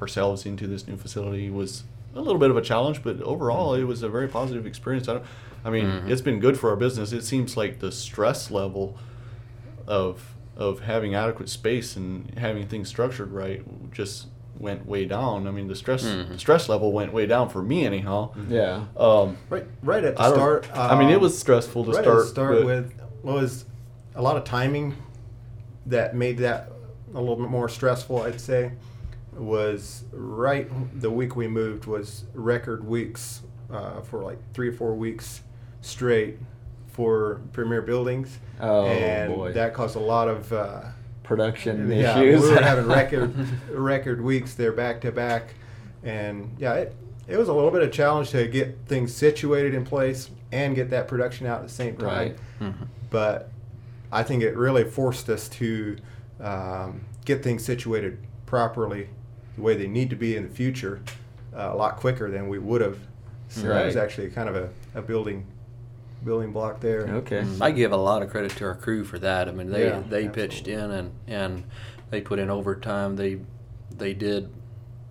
ourselves 0.01 0.45
into 0.45 0.67
this 0.67 0.87
new 0.87 0.97
facility 0.97 1.49
was 1.49 1.83
a 2.15 2.21
little 2.21 2.39
bit 2.39 2.51
of 2.51 2.57
a 2.57 2.61
challenge, 2.61 3.01
but 3.03 3.21
overall 3.21 3.73
it 3.73 3.83
was 3.85 4.03
a 4.03 4.09
very 4.09 4.27
positive 4.27 4.65
experience. 4.67 5.07
I, 5.07 5.13
don't, 5.13 5.25
I 5.65 5.69
mean, 5.69 5.85
Mhm. 5.85 6.09
it's 6.09 6.21
been 6.21 6.39
good 6.39 6.59
for 6.59 6.69
our 6.69 6.75
business. 6.75 7.11
It 7.13 7.23
seems 7.23 7.55
like 7.57 7.79
the 7.79 7.91
stress 7.91 8.51
level 8.51 8.97
of 9.87 10.29
of 10.55 10.81
having 10.81 11.15
adequate 11.15 11.49
space 11.49 11.95
and 11.95 12.31
having 12.37 12.67
things 12.67 12.87
structured 12.87 13.31
right 13.31 13.63
just 13.91 14.27
went 14.59 14.85
way 14.85 15.03
down. 15.03 15.47
I 15.47 15.51
mean, 15.51 15.67
the 15.67 15.75
stress 15.75 16.05
Mhm. 16.05 16.39
stress 16.39 16.69
level 16.69 16.91
went 16.91 17.11
way 17.11 17.25
down 17.25 17.49
for 17.49 17.63
me 17.63 17.85
anyhow. 17.87 18.29
Yeah. 18.47 18.83
Um, 18.95 19.37
right 19.49 19.65
right 19.81 20.03
at 20.03 20.15
the 20.15 20.21
I 20.21 20.25
don't- 20.29 20.35
start? 20.37 20.67
I 20.77 20.97
mean, 20.99 21.09
it 21.09 21.15
um, 21.15 21.21
was 21.23 21.35
stressful 21.37 21.85
to 21.85 21.91
right 21.91 22.03
start. 22.03 22.17
at 22.17 22.21
the 22.23 22.27
start 22.29 22.53
but- 22.57 22.65
with 22.67 22.93
was 23.23 23.65
a 24.15 24.21
lot 24.21 24.37
of 24.37 24.43
timing 24.43 24.93
that 25.87 26.15
made 26.15 26.37
that 26.37 26.71
a 27.15 27.19
little 27.19 27.35
bit 27.35 27.49
more 27.49 27.67
stressful. 27.67 28.21
I'd 28.21 28.39
say 28.39 28.73
was 29.35 30.03
right 30.13 30.69
the 31.01 31.09
week 31.09 31.35
we 31.35 31.47
moved 31.47 31.85
was 31.85 32.25
record 32.35 32.85
weeks 32.87 33.41
uh, 33.71 34.01
for 34.01 34.21
like 34.21 34.37
three 34.53 34.67
or 34.67 34.73
four 34.73 34.93
weeks 34.93 35.41
straight 35.83 36.37
for 36.87 37.41
Premier 37.53 37.81
Buildings, 37.81 38.39
Oh, 38.59 38.85
and 38.85 39.35
boy. 39.35 39.51
that 39.53 39.73
caused 39.73 39.95
a 39.95 39.99
lot 39.99 40.27
of. 40.27 40.51
Uh, 40.51 40.81
Production 41.23 41.89
yeah, 41.89 42.19
issues. 42.19 42.41
we 42.43 42.49
were 42.49 42.61
having 42.61 42.85
record 42.85 43.33
record 43.71 44.21
weeks 44.21 44.55
there 44.55 44.73
back 44.73 44.99
to 45.01 45.11
back, 45.11 45.53
and 46.03 46.53
yeah, 46.59 46.73
it, 46.73 46.95
it 47.29 47.37
was 47.37 47.47
a 47.47 47.53
little 47.53 47.71
bit 47.71 47.81
of 47.81 47.87
a 47.87 47.91
challenge 47.91 48.31
to 48.31 48.45
get 48.45 48.77
things 48.87 49.15
situated 49.15 49.73
in 49.73 49.85
place 49.85 50.29
and 50.51 50.75
get 50.75 50.89
that 50.89 51.07
production 51.07 51.47
out 51.47 51.61
at 51.61 51.67
the 51.67 51.73
same 51.73 51.95
time. 51.95 52.07
Right. 52.07 52.37
Mm-hmm. 52.59 52.83
But 53.09 53.49
I 54.11 54.21
think 54.23 54.43
it 54.43 54.57
really 54.57 54.83
forced 54.83 55.29
us 55.29 55.47
to 55.49 55.95
um, 56.41 57.05
get 57.23 57.41
things 57.41 57.63
situated 57.63 58.17
properly, 58.45 59.07
the 59.55 59.61
way 59.61 59.77
they 59.77 59.87
need 59.87 60.09
to 60.09 60.17
be 60.17 60.35
in 60.35 60.43
the 60.43 60.53
future, 60.53 61.01
uh, 61.55 61.69
a 61.71 61.75
lot 61.75 61.95
quicker 61.95 62.29
than 62.29 62.49
we 62.49 62.59
would 62.59 62.81
have. 62.81 62.99
So 63.47 63.71
it 63.71 63.85
was 63.85 63.95
actually 63.95 64.29
kind 64.29 64.49
of 64.49 64.55
a, 64.55 64.69
a 64.93 65.01
building 65.01 65.45
building 66.23 66.51
block 66.51 66.79
there. 66.79 67.01
okay. 67.07 67.41
Mm, 67.41 67.61
I 67.61 67.71
give 67.71 67.91
a 67.91 67.97
lot 67.97 68.21
of 68.21 68.29
credit 68.29 68.51
to 68.57 68.65
our 68.65 68.75
crew 68.75 69.03
for 69.03 69.19
that. 69.19 69.47
I 69.47 69.51
mean, 69.51 69.69
they 69.71 69.87
Yeah, 69.89 70.01
they 70.07 70.27
pitched 70.29 70.67
in 70.67 70.91
and 70.91 71.11
and 71.27 71.63
they 72.09 72.21
put 72.21 72.39
in 72.39 72.49
overtime. 72.49 73.15
They 73.15 73.39
they 73.95 74.13
did 74.13 74.49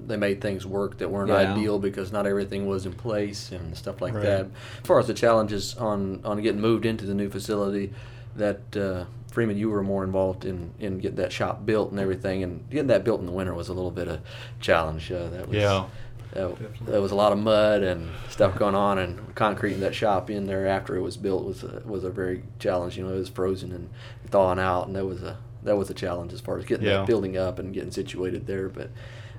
they 0.05 0.17
made 0.17 0.41
things 0.41 0.67
work 0.67 0.99
that 0.99 1.09
weren't 1.09 1.29
Yeah. 1.29 1.53
ideal 1.55 1.79
because 1.79 2.11
not 2.11 2.27
everything 2.27 2.67
was 2.67 2.87
in 2.87 2.93
place 2.93 3.53
and 3.53 3.77
stuff 3.77 4.01
like 4.03 4.15
Right. 4.15 4.25
that. 4.25 4.47
As 4.47 4.51
far 4.87 4.99
as 4.99 5.07
the 5.07 5.15
challenges 5.15 5.77
on 5.77 6.21
on 6.25 6.41
getting 6.43 6.61
moved 6.61 6.85
into 6.87 7.07
the 7.07 7.15
new 7.15 7.29
facility, 7.31 7.93
that 8.37 8.77
uh, 8.77 9.05
Freeman, 9.31 9.57
you 9.57 9.71
were 9.71 9.83
more 9.83 10.03
involved 10.05 10.45
in 10.45 10.73
in 10.81 10.99
getting 10.99 11.17
that 11.17 11.33
shop 11.33 11.65
built 11.65 11.91
and 11.91 12.01
everything, 12.01 12.43
and 12.43 12.69
getting 12.71 12.89
that 12.89 13.05
built 13.05 13.21
in 13.21 13.27
the 13.27 13.33
winter 13.33 13.55
was 13.55 13.69
a 13.69 13.73
little 13.73 13.91
bit 13.91 14.09
of 14.09 14.15
a 14.17 14.21
challenge. 14.61 15.11
Uh, 15.13 15.29
that 15.29 15.49
was 15.49 15.57
Yeah. 15.57 15.85
That, 16.33 16.57
there 16.87 17.01
was 17.01 17.13
a 17.13 17.15
lot 17.15 17.33
of 17.33 17.39
mud 17.39 17.83
and 17.83 18.09
stuff 18.31 18.57
going 18.59 18.75
on, 18.75 18.99
and 18.99 19.35
concrete 19.35 19.75
in 19.75 19.81
that 19.81 19.95
shop 19.95 20.31
in 20.31 20.47
there 20.47 20.67
after 20.67 20.97
it 20.97 21.01
was 21.01 21.17
built 21.17 21.45
was 21.45 21.63
a, 21.63 21.83
was 21.85 22.05
a 22.05 22.11
very 22.11 22.43
challenge. 22.59 22.97
You 22.97 23.05
know, 23.07 23.15
it 23.15 23.19
was 23.19 23.29
frozen 23.29 23.73
and 23.73 23.91
thawing 24.31 24.59
out, 24.59 24.87
and 24.87 24.97
that 24.97 25.05
was 25.07 25.23
a 25.23 25.39
that 25.63 25.77
was 25.77 25.91
a 25.91 25.95
challenge 25.95 26.33
as 26.33 26.41
far 26.41 26.59
as 26.59 26.65
getting 26.65 26.87
Yeah. 26.87 26.99
that 26.99 27.07
building 27.07 27.37
up 27.37 27.59
and 27.59 27.73
getting 27.73 27.91
situated 27.93 28.47
there. 28.47 28.69
But 28.69 28.91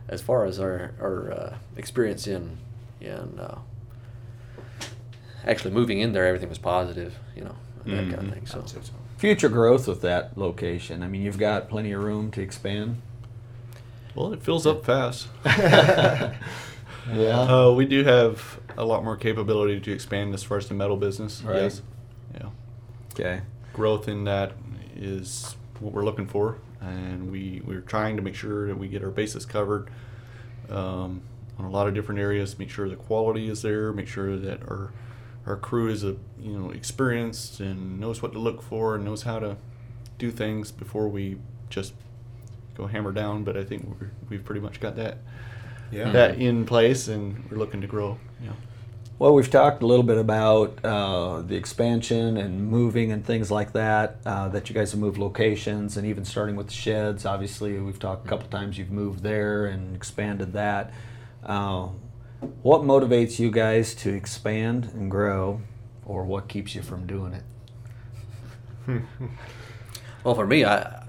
as 0.07 0.21
far 0.21 0.45
as 0.45 0.59
our 0.59 0.91
our 1.01 1.31
uh, 1.31 1.55
experience 1.75 2.27
in 2.27 2.57
in 3.01 3.39
uh, 3.39 3.59
actually 5.45 5.71
moving 5.73 5.99
in 5.99 6.13
there, 6.13 6.25
everything 6.27 6.49
was 6.49 6.57
positive. 6.59 7.15
You 7.35 7.45
know, 7.45 7.55
that 7.85 8.09
kind 8.15 8.27
of 8.27 8.33
thing. 8.33 8.45
So. 8.45 8.63
So. 8.65 8.79
Future 9.17 9.49
growth 9.49 9.87
with 9.87 10.01
that 10.01 10.37
location. 10.37 11.01
I 11.01 11.07
mean, 11.07 11.21
you've 11.21 11.37
got 11.37 11.69
plenty 11.69 11.93
of 11.93 12.03
room 12.03 12.29
to 12.31 12.41
expand. 12.41 13.01
Well, 14.15 14.33
it 14.33 14.43
fills 14.43 14.67
up 14.67 14.83
fast. 14.85 15.27
Yeah. 17.11 17.41
Uh, 17.41 17.71
we 17.71 17.85
do 17.85 18.03
have 18.03 18.59
a 18.77 18.85
lot 18.85 19.03
more 19.03 19.17
capability 19.17 19.79
to 19.79 19.91
expand 19.91 20.33
as 20.33 20.43
far 20.43 20.57
as 20.57 20.67
the 20.67 20.73
metal 20.73 20.97
business. 20.97 21.41
Right. 21.41 21.63
Yes. 21.63 21.81
Yeah. 22.33 22.49
Okay. 23.13 23.41
Growth 23.73 24.07
in 24.07 24.23
that 24.25 24.53
is 24.95 25.55
what 25.79 25.93
we're 25.93 26.05
looking 26.05 26.27
for, 26.27 26.57
and 26.81 27.31
we 27.31 27.61
we're 27.65 27.81
trying 27.81 28.15
to 28.17 28.21
make 28.21 28.35
sure 28.35 28.67
that 28.67 28.77
we 28.77 28.87
get 28.87 29.03
our 29.03 29.09
bases 29.09 29.45
covered 29.45 29.89
um, 30.69 31.21
on 31.57 31.65
a 31.65 31.69
lot 31.69 31.87
of 31.87 31.93
different 31.93 32.19
areas. 32.19 32.57
Make 32.57 32.69
sure 32.69 32.87
the 32.87 32.95
quality 32.95 33.49
is 33.49 33.61
there. 33.61 33.91
Make 33.91 34.07
sure 34.07 34.37
that 34.37 34.61
our 34.63 34.93
our 35.45 35.57
crew 35.57 35.89
is 35.89 36.03
a 36.03 36.15
you 36.39 36.57
know 36.57 36.71
experienced 36.71 37.59
and 37.59 37.99
knows 37.99 38.21
what 38.21 38.33
to 38.33 38.39
look 38.39 38.61
for 38.61 38.95
and 38.95 39.03
knows 39.03 39.23
how 39.23 39.39
to 39.39 39.57
do 40.17 40.31
things 40.31 40.71
before 40.71 41.07
we 41.07 41.37
just 41.69 41.93
go 42.75 42.87
hammer 42.87 43.11
down. 43.11 43.43
But 43.43 43.57
I 43.57 43.63
think 43.63 43.87
we're, 43.99 44.11
we've 44.29 44.45
pretty 44.45 44.61
much 44.61 44.79
got 44.79 44.95
that 44.95 45.17
Yeah. 45.93 46.11
that 46.11 46.37
in 46.39 46.65
place, 46.65 47.07
and 47.07 47.43
we're 47.49 47.57
looking 47.57 47.81
to 47.81 47.87
grow. 47.87 48.17
Yeah. 48.43 48.51
Well, 49.19 49.33
we've 49.35 49.49
talked 49.49 49.83
a 49.83 49.85
little 49.85 50.03
bit 50.03 50.17
about 50.17 50.83
uh, 50.83 51.41
the 51.41 51.55
expansion 51.55 52.35
and 52.37 52.67
moving 52.67 53.11
and 53.11 53.23
things 53.25 53.51
like 53.51 53.73
that. 53.73 54.17
Uh, 54.25 54.49
that 54.49 54.69
you 54.69 54.75
guys 54.75 54.91
have 54.91 54.99
moved 54.99 55.17
locations 55.17 55.95
and 55.97 56.05
even 56.07 56.25
starting 56.25 56.55
with 56.55 56.67
the 56.67 56.73
sheds. 56.73 57.25
Obviously, 57.25 57.79
we've 57.79 57.99
talked 57.99 58.25
a 58.25 58.29
couple 58.29 58.47
times. 58.49 58.77
You've 58.77 58.91
moved 58.91 59.21
there 59.23 59.67
and 59.67 59.95
expanded 59.95 60.53
that. 60.53 60.91
Uh, 61.45 61.89
what 62.63 62.81
motivates 62.81 63.39
you 63.39 63.51
guys 63.51 63.93
to 63.95 64.13
expand 64.13 64.89
and 64.93 65.09
grow, 65.09 65.61
or 66.05 66.25
what 66.25 66.49
keeps 66.49 66.75
you 66.75 66.81
from 66.81 67.05
doing 67.07 67.33
it? 67.33 67.43
Well, 70.23 70.35
for 70.35 70.47
me, 70.47 70.63
I 70.63 71.03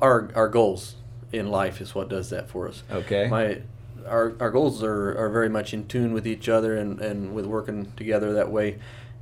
our 0.00 0.30
our 0.34 0.48
goals 0.48 0.94
in 1.32 1.48
life 1.50 1.80
is 1.80 1.94
what 1.94 2.08
does 2.08 2.30
that 2.30 2.48
for 2.48 2.68
us. 2.68 2.82
Okay. 2.90 3.26
My 3.28 3.62
our 4.06 4.34
our 4.40 4.50
goals 4.50 4.82
are, 4.82 5.16
are 5.16 5.28
very 5.30 5.48
much 5.48 5.72
in 5.74 5.86
tune 5.86 6.12
with 6.12 6.26
each 6.26 6.48
other 6.48 6.76
and, 6.76 7.00
and 7.00 7.34
with 7.34 7.46
working 7.46 7.92
together 7.96 8.32
that 8.32 8.50
way, 8.50 8.78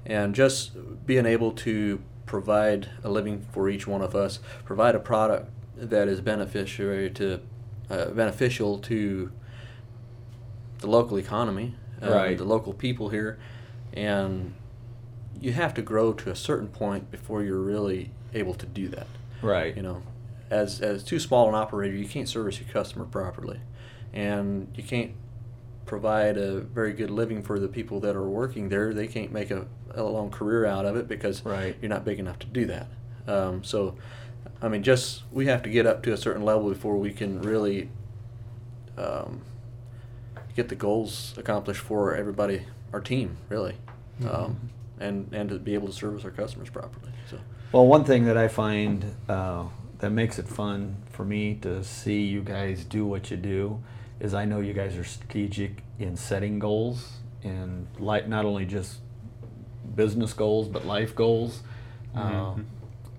and 0.07 0.35
just 0.35 0.73
being 1.07 1.27
able 1.27 1.53
to 1.53 2.01
provide 2.27 2.89
a 3.03 3.11
living 3.11 3.47
for 3.53 3.69
each 3.69 3.87
one 3.87 4.03
of 4.03 4.15
us, 4.15 4.39
provide 4.65 4.95
a 4.95 5.01
product 5.01 5.51
that 5.77 6.09
is 6.09 6.21
beneficiary 6.21 7.11
to 7.11 7.41
uh, 7.91 8.07
beneficial 8.11 8.79
to 8.79 9.33
the 10.79 10.87
local 10.87 11.19
economy, 11.19 11.75
uh, 12.03 12.11
Right. 12.11 12.39
the 12.39 12.45
local 12.45 12.73
people 12.73 13.09
here, 13.11 13.39
and 13.93 14.55
you 15.41 15.53
have 15.53 15.75
to 15.75 15.83
grow 15.83 16.13
to 16.13 16.31
a 16.31 16.37
certain 16.37 16.69
point 16.69 17.11
before 17.11 17.43
you're 17.43 17.59
really 17.61 18.11
able 18.35 18.55
to 18.55 18.67
do 18.67 18.89
that. 18.89 19.07
Right. 19.43 19.75
You 19.77 19.83
know, 19.83 20.03
as 20.51 20.81
as 20.81 21.03
too 21.03 21.19
small 21.19 21.49
an 21.49 21.55
operator, 21.55 21.97
you 21.97 22.07
can't 22.09 22.29
service 22.29 22.61
your 22.61 22.69
customer 22.69 23.05
properly, 23.07 23.61
and 24.13 24.69
you 24.75 24.83
can't 24.83 25.13
provide 25.87 26.37
a 26.37 26.61
very 26.61 26.93
good 26.93 27.11
living 27.11 27.43
for 27.43 27.59
the 27.59 27.69
people 27.69 28.01
that 28.01 28.15
are 28.15 28.29
working 28.29 28.69
there. 28.69 28.95
They 28.95 29.09
can't 29.09 29.33
make 29.33 29.51
a, 29.51 29.67
a 29.95 30.03
long 30.03 30.31
career 30.31 30.65
out 30.65 30.87
of 30.87 30.97
it 30.97 31.09
because 31.09 31.45
Right. 31.45 31.77
you're 31.81 31.89
not 31.89 32.05
big 32.05 32.19
enough 32.19 32.39
to 32.41 32.47
do 32.47 32.67
that. 32.67 32.87
Um, 33.27 33.65
so, 33.65 33.97
I 34.63 34.69
mean, 34.69 34.83
just 34.83 35.23
we 35.33 35.47
have 35.47 35.63
to 35.65 35.71
get 35.71 35.87
up 35.87 36.03
to 36.05 36.13
a 36.13 36.17
certain 36.17 36.43
level 36.45 36.69
before 36.69 36.97
we 36.97 37.13
can 37.13 37.43
really 37.43 37.91
um, 38.97 39.43
get 40.55 40.69
the 40.69 40.75
goals 40.75 41.35
accomplished 41.37 41.81
for 41.81 42.15
everybody, 42.15 42.63
our 42.93 43.01
team, 43.01 43.37
really, 43.49 43.77
um, 44.29 44.71
and 44.99 45.29
and 45.33 45.49
to 45.51 45.59
be 45.59 45.75
able 45.75 45.89
to 45.89 45.93
service 45.95 46.25
our 46.25 46.31
customers 46.31 46.71
properly. 46.71 47.13
So. 47.31 47.39
Well, 47.73 47.87
one 47.87 48.05
thing 48.05 48.25
that 48.25 48.37
I 48.37 48.49
find 48.49 49.15
uh, 49.29 49.65
that 49.99 50.11
makes 50.11 50.39
it 50.39 50.49
fun 50.49 50.97
for 51.11 51.25
me 51.25 51.55
to 51.63 51.85
see 51.85 52.23
you 52.23 52.43
guys 52.43 52.85
do 52.85 53.07
what 53.07 53.31
you 53.31 53.37
do 53.37 53.83
is 54.21 54.35
I 54.35 54.45
know 54.45 54.61
you 54.61 54.73
guys 54.73 54.97
are 54.97 55.05
strategic 55.05 55.83
in 55.99 56.17
setting 56.17 56.59
goals 56.59 57.15
and 57.43 57.87
like 57.99 58.29
not 58.29 58.45
only 58.45 58.67
just 58.67 58.99
business 59.97 60.33
goals 60.33 60.69
but 60.69 60.87
life 60.87 61.15
goals. 61.15 61.63
Uh, 62.15 62.21
Mhm. 62.55 62.65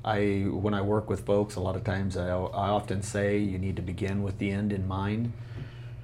I 0.04 0.20
when 0.50 0.74
I 0.74 0.82
work 0.82 1.10
with 1.10 1.26
folks, 1.26 1.56
a 1.56 1.60
lot 1.60 1.76
of 1.76 1.84
times 1.84 2.18
I, 2.18 2.28
I 2.30 2.70
often 2.70 3.02
say 3.02 3.38
you 3.38 3.58
need 3.60 3.76
to 3.76 3.82
begin 3.82 4.24
with 4.24 4.38
the 4.40 4.50
end 4.52 4.72
in 4.74 4.88
mind, 4.88 5.32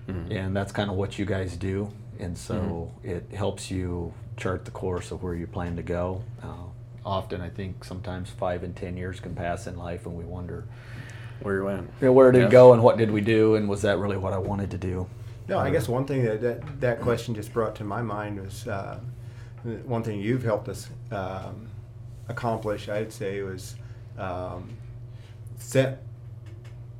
Mhm. 0.07 0.31
and 0.31 0.55
that's 0.55 0.71
kind 0.71 0.89
of 0.91 0.95
what 0.97 1.17
you 1.19 1.25
guys 1.25 1.57
do. 1.57 1.89
And 2.19 2.37
so 2.37 2.91
Mhm. 3.03 3.09
it 3.09 3.31
helps 3.35 3.69
you 3.71 4.13
chart 4.37 4.65
the 4.65 4.71
course 4.71 5.11
of 5.11 5.23
where 5.23 5.33
you 5.35 5.47
plan 5.47 5.75
to 5.77 5.83
go. 5.83 6.21
Uh, 6.43 6.65
often, 7.05 7.41
I 7.41 7.49
think 7.49 7.83
sometimes 7.83 8.29
five 8.29 8.63
and 8.63 8.75
ten 8.75 8.97
years 8.97 9.19
can 9.19 9.33
pass 9.33 9.65
in 9.67 9.77
life, 9.77 10.05
and 10.05 10.15
we 10.17 10.25
wonder, 10.25 10.65
Where 11.41 11.56
you 11.58 11.65
went? 11.65 11.89
you 12.01 12.08
know, 12.08 12.13
where 12.13 12.32
did 12.32 12.39
Yeah. 12.41 12.48
it 12.48 12.51
go, 12.51 12.74
and 12.74 12.82
what 12.84 12.98
did 12.98 13.12
we 13.12 13.22
do, 13.22 13.56
and 13.56 13.67
was 13.70 13.82
that 13.84 13.98
really 14.00 14.17
what 14.17 14.34
I 14.34 14.38
wanted 14.38 14.72
to 14.72 14.77
do? 14.77 15.08
No, 15.48 15.60
I 15.60 15.70
guess 15.70 15.88
one 15.88 16.06
thing 16.06 16.24
that 16.25 16.41
that, 16.41 16.82
that 16.82 17.01
question 17.01 17.34
just 17.36 17.53
brought 17.53 17.75
to 17.75 17.84
my 17.84 18.01
mind 18.01 18.41
was 18.41 18.67
uh, 18.67 19.00
one 19.86 20.03
thing 20.03 20.20
you've 20.20 20.44
helped 20.44 20.67
us 20.67 20.89
um, 21.12 21.67
accomplish. 22.27 22.89
I'd 22.89 23.13
say 23.13 23.41
was 23.44 23.75
um, 24.17 24.70
set 25.58 26.03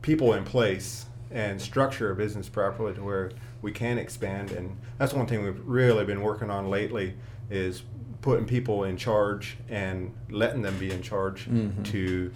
people 0.01 0.34
in 0.34 0.44
place 0.46 1.06
and 1.32 1.62
structure 1.62 2.12
a 2.12 2.15
business 2.15 2.48
properly 2.48 2.94
to 2.94 3.03
where 3.03 3.32
we 3.62 3.72
can 3.74 3.98
expand. 3.98 4.51
And 4.51 4.77
that's 4.98 5.13
one 5.13 5.25
thing 5.25 5.44
we've 5.44 5.60
really 5.65 6.06
been 6.06 6.22
working 6.22 6.50
on 6.50 6.70
lately 6.70 7.15
is 7.50 7.84
putting 8.22 8.46
people 8.46 8.86
in 8.86 8.96
charge 8.96 9.58
and 9.70 10.13
letting 10.29 10.62
them 10.62 10.77
be 10.79 10.89
in 10.91 11.01
charge 11.01 11.48
Mhm. 11.50 11.84
to 11.91 12.32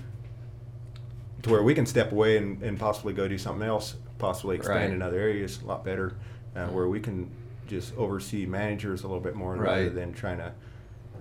to 1.44 1.50
where 1.50 1.64
we 1.64 1.74
can 1.74 1.86
step 1.86 2.12
away 2.12 2.38
and, 2.38 2.62
and 2.62 2.80
possibly 2.80 3.14
go 3.14 3.28
do 3.28 3.38
something 3.38 3.68
else, 3.68 3.96
possibly 4.20 4.56
expand 4.56 4.80
Right. 4.80 4.92
in 4.92 5.02
other 5.02 5.20
areas 5.20 5.62
a 5.62 5.66
lot 5.66 5.84
better, 5.84 6.14
uh, 6.56 6.68
where 6.68 6.88
we 6.88 7.00
can 7.00 7.30
just 7.68 7.96
oversee 7.98 8.46
managers 8.46 9.04
a 9.04 9.08
little 9.08 9.22
bit 9.24 9.36
more 9.36 9.56
rather 9.56 9.90
than 9.90 10.14
trying 10.14 10.38
to 10.38 10.54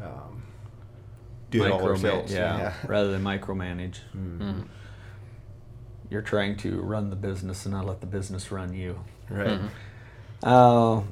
um, 0.03 0.43
do 1.51 1.65
it 1.65 1.71
all 1.71 1.83
ourselves. 1.89 2.33
yeah, 2.33 2.73
rather 2.87 3.11
than 3.13 3.23
micromanage. 3.23 3.99
Mm. 4.17 4.39
Mhm. 4.39 4.65
You're 6.11 6.23
trying 6.23 6.57
to 6.59 6.81
run 6.81 7.11
the 7.11 7.17
business 7.17 7.65
and 7.67 7.75
not 7.75 7.87
let 7.87 8.01
the 8.01 8.07
business 8.07 8.51
run 8.51 8.75
you. 8.75 8.99
Right. 9.31 9.61
Mhm. 9.61 9.69
Uh, 10.43 11.03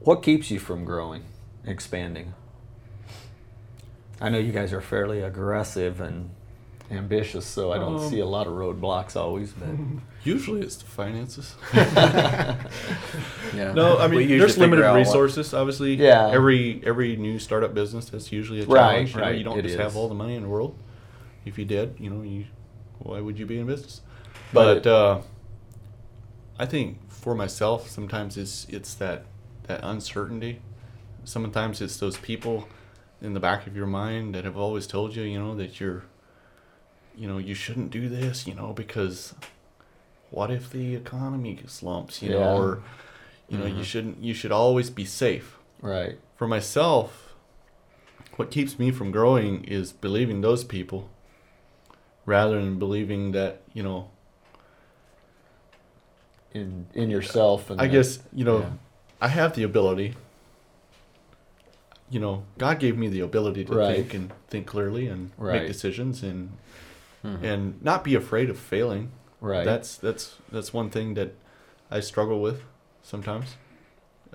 what 0.00 0.22
keeps 0.22 0.50
you 0.50 0.58
from 0.58 0.84
growing, 0.84 1.22
expanding? 1.64 2.34
I 4.20 4.28
know 4.28 4.38
you 4.38 4.52
guys 4.52 4.72
are 4.72 4.80
fairly 4.80 5.20
aggressive 5.22 6.00
and 6.00 6.30
ambitious, 6.92 7.44
so 7.46 7.72
I 7.72 7.78
don't 7.78 7.96
Um, 8.00 8.08
see 8.10 8.20
a 8.20 8.26
lot 8.26 8.46
of 8.46 8.52
roadblocks 8.54 9.16
always. 9.16 9.52
But 9.52 9.68
Usually 10.24 10.60
it's 10.60 10.76
the 10.76 10.84
finances. 10.86 11.54
Yeah. 13.54 13.72
No, 13.74 13.98
I 13.98 14.08
mean 14.08 14.28
there's 14.28 14.56
limited 14.58 14.84
out 14.84 14.92
what- 14.92 14.98
resources. 14.98 15.52
Obviously, 15.54 15.94
Yeah. 15.94 16.30
Every 16.30 16.80
every 16.84 17.16
new 17.16 17.38
startup 17.38 17.74
business 17.74 18.06
that's 18.08 18.32
usually 18.32 18.62
a 18.62 18.66
Right, 18.66 18.80
challenge. 19.06 19.10
you, 19.14 19.16
know, 19.20 19.22
right, 19.26 19.38
you 19.38 19.44
don't 19.44 19.58
it 19.58 19.62
just 19.62 19.74
is. 19.74 19.80
have 19.80 19.96
all 19.96 20.08
the 20.08 20.14
money 20.14 20.34
in 20.36 20.42
the 20.42 20.48
world. 20.48 20.74
If 21.44 21.58
you 21.58 21.64
did, 21.64 21.96
you 21.98 22.08
know, 22.10 22.22
you 22.22 22.44
why 22.98 23.20
would 23.20 23.38
you 23.38 23.46
be 23.46 23.58
in 23.58 23.66
business? 23.66 24.00
But 24.52 24.84
But 24.84 24.90
uh, 24.90 25.20
I 26.58 26.66
think 26.66 26.98
for 27.10 27.34
myself, 27.34 27.88
sometimes 27.90 28.36
it's 28.36 28.66
it's 28.70 28.94
that 28.94 29.24
that 29.66 29.80
uncertainty. 29.82 30.60
Sometimes 31.24 31.80
it's 31.80 31.96
those 31.98 32.16
people 32.16 32.68
in 33.20 33.34
the 33.34 33.40
back 33.40 33.66
of 33.68 33.76
your 33.76 33.86
mind 33.86 34.34
that 34.34 34.44
have 34.44 34.56
always 34.56 34.86
told 34.86 35.14
you, 35.14 35.22
you 35.22 35.38
know, 35.38 35.54
that 35.54 35.78
you're, 35.78 36.02
you 37.16 37.28
know, 37.28 37.38
you 37.38 37.54
shouldn't 37.54 37.90
do 37.90 38.08
this, 38.08 38.46
you 38.46 38.54
know, 38.54 38.72
because 38.72 39.34
what 40.30 40.50
if 40.50 40.70
the 40.70 40.94
economy 40.94 41.58
slumps, 41.66 42.22
you 42.22 42.30
Yeah. 42.30 42.36
know, 42.38 42.56
or 42.56 42.82
you 43.48 43.58
know, 43.58 43.66
Mhm. 43.66 43.78
you 43.78 43.84
shouldn't, 43.84 44.18
you 44.22 44.32
should 44.32 44.52
always 44.52 44.88
be 44.90 45.04
safe. 45.04 45.58
right, 45.82 46.18
For 46.36 46.46
myself, 46.46 47.34
what 48.36 48.50
keeps 48.50 48.78
me 48.78 48.90
from 48.92 49.10
growing 49.10 49.64
is 49.64 49.92
believing 49.92 50.40
those 50.40 50.62
people 50.64 51.10
rather 52.24 52.60
than 52.62 52.78
believing 52.78 53.32
that, 53.32 53.62
you 53.74 53.82
know, 53.82 54.08
in 56.52 56.86
in 56.94 57.10
yourself. 57.10 57.68
And 57.70 57.80
I 57.80 57.86
guess, 57.88 58.20
you 58.32 58.44
know, 58.44 58.60
yeah. 58.60 58.70
I 59.20 59.28
have 59.28 59.54
the 59.54 59.62
ability. 59.64 60.14
You 62.10 62.20
know, 62.20 62.44
God 62.58 62.78
gave 62.78 62.96
me 62.96 63.08
the 63.08 63.20
ability 63.20 63.64
to 63.64 63.72
Right. 63.74 63.96
think 63.96 64.14
and 64.14 64.32
think 64.48 64.66
clearly 64.66 65.06
and 65.08 65.30
Right. 65.36 65.62
make 65.62 65.66
decisions 65.66 66.22
and 66.22 66.56
Mhm. 67.24 67.42
and 67.42 67.82
not 67.82 68.02
be 68.04 68.14
afraid 68.14 68.50
of 68.50 68.58
failing. 68.58 69.10
right. 69.40 69.64
That's 69.64 69.96
that's 69.96 70.36
that's 70.50 70.72
one 70.72 70.90
thing 70.90 71.14
that 71.14 71.34
I 71.90 72.00
struggle 72.00 72.40
with 72.40 72.62
sometimes. 73.02 73.56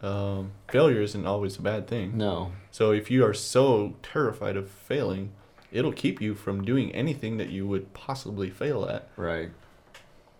Um, 0.01 0.51
failure 0.69 1.01
isn't 1.01 1.25
always 1.25 1.57
a 1.57 1.61
bad 1.61 1.87
thing. 1.87 2.17
no, 2.17 2.51
So 2.71 2.91
if 2.91 3.09
you 3.09 3.25
are 3.25 3.33
so 3.33 3.95
terrified 4.03 4.55
of 4.55 4.69
failing, 4.69 5.31
it'll 5.71 5.91
keep 5.93 6.21
you 6.21 6.35
from 6.35 6.63
doing 6.63 6.91
anything 6.93 7.37
that 7.37 7.49
you 7.49 7.65
would 7.67 7.93
possibly 7.93 8.49
fail 8.51 8.85
at. 8.85 9.09
right. 9.17 9.49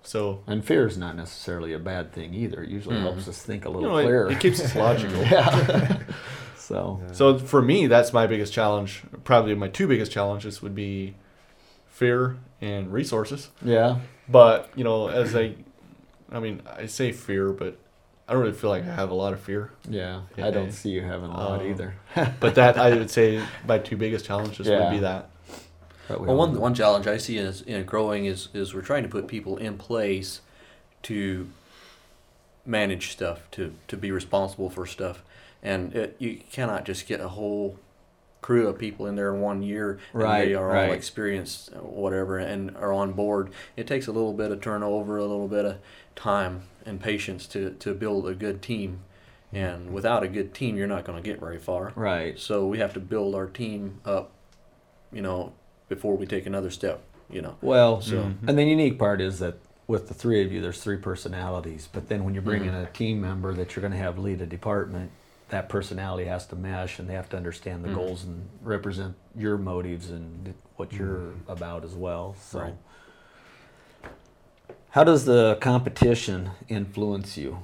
So 0.03 0.41
And 0.47 0.63
fear 0.63 0.85
is 0.87 0.97
not 0.97 1.15
necessarily 1.17 1.73
a 1.73 1.79
bad 1.79 2.13
thing 2.13 2.33
either. 2.33 2.61
It 2.63 2.69
usually 2.69 2.95
Mhm. 2.97 3.01
helps 3.01 3.27
us 3.27 3.41
think 3.41 3.65
a 3.65 3.69
you 3.69 3.75
little 3.75 3.97
know, 3.97 4.03
clearer. 4.03 4.31
it 4.31 4.39
keeps 4.39 4.59
us 4.61 4.73
logical. 4.75 5.21
yeah. 5.23 5.97
so 6.55 7.01
So 7.11 7.37
for 7.39 7.61
me, 7.61 7.87
that's 7.87 8.13
my 8.13 8.25
biggest 8.27 8.53
challenge. 8.53 9.03
Probably 9.23 9.53
my 9.55 9.67
two 9.69 9.87
biggest 9.87 10.11
challenges 10.11 10.61
would 10.61 10.75
be 10.75 11.15
fear 11.97 12.37
and 12.61 12.91
resources. 12.93 13.49
yeah, 13.63 13.99
But 14.29 14.69
you 14.75 14.83
know, 14.83 15.07
as 15.09 15.35
I, 15.35 15.55
I 16.31 16.39
mean, 16.39 16.61
I 16.81 16.85
say 16.85 17.11
fear, 17.11 17.51
but 17.51 17.77
I 18.27 18.33
don't 18.33 18.41
really 18.43 18.53
feel 18.53 18.69
like 18.69 18.83
I 18.83 18.93
have 18.93 19.09
a 19.09 19.15
lot 19.15 19.33
of 19.33 19.39
fear. 19.39 19.71
yeah. 19.89 20.21
I 20.37 20.51
don't 20.51 20.71
see 20.71 20.89
you 20.91 21.01
having 21.01 21.29
a 21.31 21.37
lot 21.37 21.61
Um, 21.61 21.67
either. 21.71 21.95
But 22.39 22.55
that 22.55 22.77
I 22.77 22.89
would 22.95 23.09
say 23.09 23.41
my 23.67 23.79
two 23.79 23.97
biggest 23.97 24.25
challenges 24.25 24.67
Yeah. 24.67 24.79
would 24.79 24.91
be 24.91 24.99
that. 24.99 25.29
We 26.09 26.15
Well, 26.27 26.37
one 26.37 26.53
know. 26.53 26.59
one 26.59 26.73
challenge 26.75 27.07
I 27.07 27.17
see 27.17 27.37
is 27.37 27.61
in 27.61 27.83
growing 27.85 28.25
is 28.25 28.49
is 28.53 28.73
we're 28.73 28.81
trying 28.91 29.03
to 29.03 29.09
put 29.09 29.27
people 29.27 29.57
in 29.57 29.77
place 29.77 30.41
to 31.03 31.47
manage 32.65 33.11
stuff, 33.11 33.39
to 33.51 33.73
to 33.87 33.97
be 33.97 34.11
responsible 34.11 34.69
for 34.69 34.85
stuff, 34.85 35.23
and 35.63 35.93
it, 35.95 36.15
you 36.19 36.41
cannot 36.51 36.85
just 36.85 37.07
get 37.07 37.19
a 37.21 37.29
whole 37.29 37.77
crew 38.41 38.67
of 38.67 38.77
people 38.77 39.05
in 39.07 39.15
there 39.15 39.33
in 39.33 39.41
one 39.41 39.61
year 39.63 39.99
and 40.13 40.21
Right, 40.23 40.45
they 40.45 40.53
are 40.55 40.67
right. 40.67 40.87
all 40.89 40.93
experienced 40.93 41.73
uh, 41.73 41.79
whatever 41.79 42.37
and 42.37 42.75
are 42.77 42.93
on 42.93 43.13
board 43.13 43.49
it 43.75 43.87
takes 43.87 44.07
a 44.07 44.11
little 44.11 44.33
bit 44.33 44.51
of 44.51 44.61
turnover 44.61 45.17
a 45.17 45.21
little 45.25 45.47
bit 45.47 45.65
of 45.65 45.77
time 46.15 46.61
and 46.85 47.01
patience 47.01 47.47
to, 47.47 47.71
to 47.71 47.93
build 47.93 48.27
a 48.27 48.33
good 48.35 48.61
team 48.61 48.99
and 49.51 49.91
without 49.91 50.23
a 50.23 50.27
good 50.27 50.53
team 50.53 50.77
you're 50.77 50.87
not 50.87 51.03
going 51.03 51.21
to 51.21 51.27
get 51.27 51.39
very 51.39 51.57
far 51.57 51.91
right. 51.95 52.39
so 52.39 52.65
we 52.67 52.77
have 52.77 52.93
to 52.93 52.99
build 52.99 53.33
our 53.35 53.47
team 53.47 53.99
up, 54.05 54.31
you 55.11 55.21
know, 55.21 55.53
before 55.89 56.15
we 56.17 56.25
take 56.25 56.45
another 56.45 56.69
step, 56.69 57.01
you 57.29 57.41
know. 57.41 57.55
Well, 57.61 58.01
So- 58.01 58.17
Mhm. 58.17 58.47
and 58.49 58.57
the 58.57 58.63
unique 58.65 58.99
part 58.99 59.19
is 59.21 59.39
that 59.39 59.55
with 59.87 60.09
the 60.09 60.13
three 60.13 60.43
of 60.43 60.51
you, 60.51 60.59
there's 60.61 60.81
three 60.83 60.97
personalities. 60.97 61.87
But 61.91 62.09
then 62.09 62.25
when 62.25 62.35
you 62.35 62.41
bring 62.41 62.65
in 62.65 62.73
Mhm. 62.73 62.83
a 62.83 62.91
team 62.91 63.21
member 63.21 63.53
that 63.53 63.73
you're 63.73 63.81
going 63.81 63.93
to 63.93 63.97
have 63.97 64.19
lead 64.19 64.41
a 64.41 64.45
department, 64.45 65.11
that 65.49 65.69
personality 65.69 66.25
has 66.25 66.45
to 66.47 66.55
mesh, 66.55 66.99
and 66.99 67.09
they 67.09 67.13
have 67.13 67.29
to 67.29 67.37
understand 67.37 67.83
the 67.83 67.89
Mhm. 67.89 67.95
goals 67.95 68.23
and 68.23 68.49
represent 68.61 69.15
your 69.35 69.57
motives 69.57 70.09
and 70.09 70.53
what 70.75 70.91
you're 70.93 71.19
Mhm. 71.31 71.49
about 71.49 71.83
as 71.83 71.93
well. 71.95 72.35
So, 72.39 72.59
Right. 72.59 72.75
how 74.91 75.03
does 75.03 75.25
the 75.25 75.57
competition 75.61 76.51
influence 76.67 77.37
you? 77.37 77.59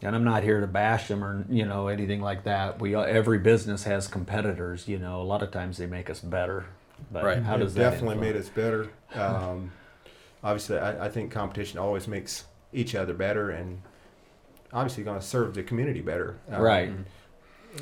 And 0.00 0.14
I'm 0.14 0.24
not 0.24 0.44
here 0.44 0.60
to 0.60 0.66
bash 0.68 1.08
them 1.08 1.24
or 1.24 1.44
you 1.50 1.64
know 1.66 1.88
anything 1.88 2.20
like 2.22 2.44
that. 2.44 2.80
We 2.80 2.94
every 2.94 3.38
business 3.38 3.82
has 3.84 4.06
competitors. 4.06 4.86
You 4.86 4.98
know, 4.98 5.20
a 5.20 5.24
lot 5.24 5.42
of 5.42 5.50
times 5.50 5.76
they 5.76 5.86
make 5.86 6.08
us 6.08 6.20
better. 6.20 6.66
But 7.10 7.24
Right. 7.24 7.42
how 7.42 7.56
it 7.56 7.58
does 7.60 7.74
that 7.74 7.90
definitely 7.90 8.16
made 8.16 8.36
us 8.36 8.48
better. 8.48 8.88
Um, 9.14 9.72
obviously, 10.42 10.78
I, 10.78 11.06
I 11.06 11.08
think 11.08 11.32
competition 11.32 11.78
always 11.78 12.06
makes 12.06 12.44
each 12.72 12.94
other 12.94 13.12
better, 13.14 13.50
and 13.50 13.82
obviously 14.72 15.04
going 15.04 15.18
to 15.18 15.24
serve 15.24 15.54
the 15.54 15.62
community 15.62 16.00
better. 16.00 16.36
Um, 16.50 16.62
Right. 16.62 16.90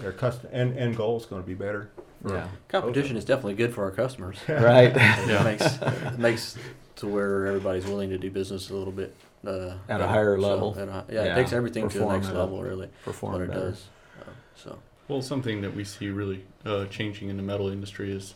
Their 0.00 0.12
custom 0.12 0.50
and 0.52 0.76
end 0.76 0.96
goal 0.96 1.16
is 1.16 1.26
going 1.26 1.42
to 1.42 1.46
be 1.46 1.54
better. 1.54 1.90
Yeah. 2.28 2.48
Competition 2.68 3.16
is 3.16 3.24
definitely 3.24 3.54
good 3.54 3.72
for 3.72 3.84
our 3.84 3.90
customers. 3.92 4.36
Right. 4.48 4.92
It 4.96 5.44
makes 5.44 5.78
it 5.82 6.18
makes 6.18 6.58
to 6.96 7.06
where 7.06 7.46
everybody's 7.46 7.86
willing 7.86 8.10
to 8.10 8.18
do 8.18 8.30
business 8.30 8.70
a 8.70 8.74
little 8.74 8.92
bit 8.92 9.14
uh, 9.46 9.74
At 9.88 10.00
a 10.00 10.08
higher 10.08 10.36
So, 10.40 10.46
level. 10.48 10.76
at 10.78 10.88
a- 10.88 11.04
yeah, 11.08 11.24
Yeah. 11.24 11.32
it 11.32 11.34
takes 11.36 11.52
everything 11.52 11.88
to 11.90 11.98
the 11.98 12.06
next 12.06 12.30
level, 12.30 12.62
really. 12.62 12.88
Perform 13.04 13.34
what 13.34 13.42
it 13.42 13.48
better. 13.48 13.60
does. 13.70 13.84
Uh, 14.20 14.24
so 14.56 14.78
Well, 15.08 15.22
something 15.22 15.60
that 15.60 15.74
we 15.74 15.84
see 15.84 16.08
really 16.10 16.44
uh, 16.64 16.86
changing 16.86 17.28
in 17.28 17.36
the 17.36 17.42
metal 17.42 17.68
industry 17.68 18.10
is 18.12 18.34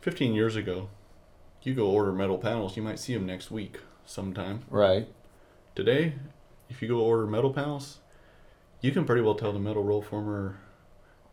15 0.00 0.32
years 0.32 0.56
ago, 0.56 0.88
you 1.62 1.74
go 1.74 1.86
order 1.90 2.12
metal 2.12 2.38
panels, 2.38 2.76
you 2.76 2.82
might 2.82 2.98
see 2.98 3.12
them 3.14 3.26
next 3.26 3.50
week 3.50 3.78
sometime. 4.06 4.62
Right. 4.70 5.06
Today, 5.74 6.14
if 6.72 6.80
you 6.80 6.88
go 6.88 6.98
order 7.00 7.26
metal 7.26 7.52
panels, 7.52 7.98
you 8.80 8.90
can 8.90 9.04
pretty 9.04 9.20
well 9.20 9.34
tell 9.34 9.52
the 9.52 9.58
metal 9.58 9.84
roll 9.84 10.02
former 10.02 10.56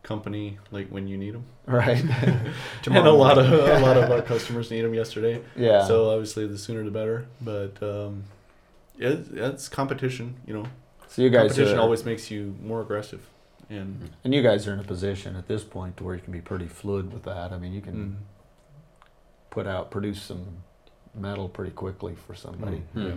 company 0.02 0.58
like 0.70 0.88
when 0.88 1.08
you 1.08 1.16
need 1.16 1.34
them. 1.34 1.44
Right. 1.66 2.02
and 2.86 2.96
a 2.96 3.10
lot 3.10 3.38
of 3.38 3.50
a 3.50 3.80
lot 3.80 3.96
of 3.96 4.10
our 4.10 4.22
customers 4.32 4.70
need 4.70 4.82
them 4.82 4.94
yesterday. 4.94 5.42
yeah. 5.56 5.86
So 5.86 6.10
obviously, 6.10 6.46
the 6.46 6.58
sooner 6.58 6.84
the 6.84 6.90
better. 6.90 7.26
But 7.40 7.82
um, 7.82 8.24
it, 8.98 9.26
it's 9.32 9.68
competition. 9.68 10.36
You 10.46 10.54
know, 10.54 10.66
So 11.08 11.22
you 11.22 11.30
guys 11.30 11.52
competition 11.52 11.78
are, 11.78 11.82
always 11.82 12.04
makes 12.04 12.30
you 12.30 12.54
more 12.62 12.82
aggressive. 12.82 13.26
And 13.70 14.10
and 14.24 14.34
you 14.34 14.42
guys 14.42 14.68
are 14.68 14.74
in 14.74 14.80
a 14.80 14.84
position 14.84 15.36
at 15.36 15.48
this 15.48 15.64
point 15.64 15.96
to 15.98 16.04
where 16.04 16.14
you 16.14 16.20
can 16.20 16.32
be 16.32 16.40
pretty 16.42 16.66
fluid 16.66 17.12
with 17.12 17.22
that. 17.22 17.52
I 17.52 17.58
mean, 17.58 17.72
you 17.72 17.80
can 17.80 17.94
mm, 17.94 19.06
put 19.50 19.66
out, 19.66 19.90
produce 19.90 20.20
some 20.20 20.64
metal 21.14 21.48
pretty 21.48 21.72
quickly 21.72 22.14
for 22.14 22.34
somebody. 22.34 22.82
Yeah. 22.94 23.12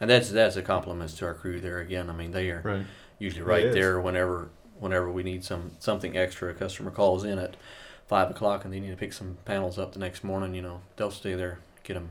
And 0.00 0.10
that's 0.10 0.30
that's 0.30 0.56
a 0.56 0.62
compliment 0.62 1.10
to 1.16 1.26
our 1.26 1.34
crew 1.34 1.60
there 1.60 1.78
again. 1.78 2.10
I 2.10 2.12
mean, 2.12 2.30
they 2.32 2.50
are 2.50 2.60
right. 2.64 2.86
usually 3.18 3.42
right 3.42 3.72
there 3.72 4.00
whenever 4.00 4.48
whenever 4.78 5.10
we 5.10 5.22
need 5.22 5.44
some 5.44 5.72
something 5.78 6.16
extra. 6.16 6.50
A 6.50 6.54
customer 6.54 6.90
calls 6.90 7.24
in 7.24 7.38
at 7.38 7.56
five 8.06 8.30
o'clock 8.30 8.64
and 8.64 8.72
they 8.74 8.80
need 8.80 8.90
to 8.90 8.96
pick 8.96 9.12
some 9.12 9.38
panels 9.44 9.78
up 9.78 9.92
the 9.92 9.98
next 9.98 10.24
morning. 10.24 10.54
You 10.54 10.62
know, 10.62 10.80
they'll 10.96 11.10
stay 11.10 11.34
there, 11.34 11.60
get 11.84 11.94
them 11.94 12.08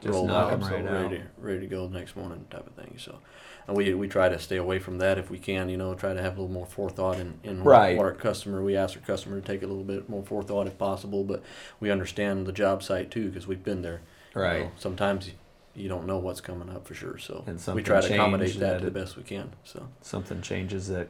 Just 0.00 0.12
rolled 0.12 0.30
out, 0.30 0.52
'em 0.52 0.62
so 0.62 0.80
ready 0.82 1.18
to 1.18 1.22
ready 1.38 1.60
to 1.60 1.66
go 1.66 1.88
the 1.88 1.98
next 1.98 2.14
morning, 2.16 2.44
type 2.50 2.66
of 2.66 2.74
thing. 2.74 2.94
So, 2.98 3.18
and 3.66 3.76
we 3.76 3.94
we 3.94 4.06
try 4.06 4.28
to 4.28 4.38
stay 4.38 4.58
away 4.58 4.78
from 4.78 4.98
that 4.98 5.18
if 5.18 5.30
we 5.30 5.38
can. 5.38 5.68
You 5.70 5.76
know, 5.78 5.94
try 5.94 6.12
to 6.14 6.20
have 6.22 6.36
a 6.36 6.40
little 6.40 6.54
more 6.54 6.66
forethought 6.66 7.18
in 7.18 7.40
in 7.42 7.64
Right. 7.64 7.96
what 7.96 8.04
our 8.04 8.12
customer. 8.12 8.62
We 8.62 8.76
ask 8.76 8.96
our 8.96 9.02
customer 9.02 9.40
to 9.40 9.46
take 9.46 9.62
a 9.62 9.66
little 9.66 9.82
bit 9.82 10.08
more 10.08 10.22
forethought 10.22 10.66
if 10.66 10.78
possible, 10.78 11.24
but 11.24 11.42
we 11.80 11.90
understand 11.90 12.46
the 12.46 12.52
job 12.52 12.82
site 12.82 13.10
too 13.10 13.28
because 13.30 13.46
we've 13.46 13.64
been 13.64 13.82
there. 13.82 14.02
you 14.36 14.40
Right. 14.42 14.60
know. 14.64 14.72
sometimes 14.76 15.30
you, 15.74 15.82
you 15.82 15.88
don't 15.88 16.06
know 16.06 16.18
what's 16.18 16.40
coming 16.40 16.68
up 16.70 16.86
for 16.86 16.94
sure, 16.94 17.18
so 17.18 17.44
And 17.46 17.60
we 17.74 17.82
try 17.82 18.00
to 18.00 18.14
accommodate 18.14 18.54
that 18.54 18.60
that 18.60 18.78
to 18.80 18.84
the 18.86 18.90
best 18.90 19.16
we 19.16 19.22
can. 19.22 19.52
So. 19.64 19.88
Something 20.00 20.42
changes 20.42 20.88
that 20.88 21.08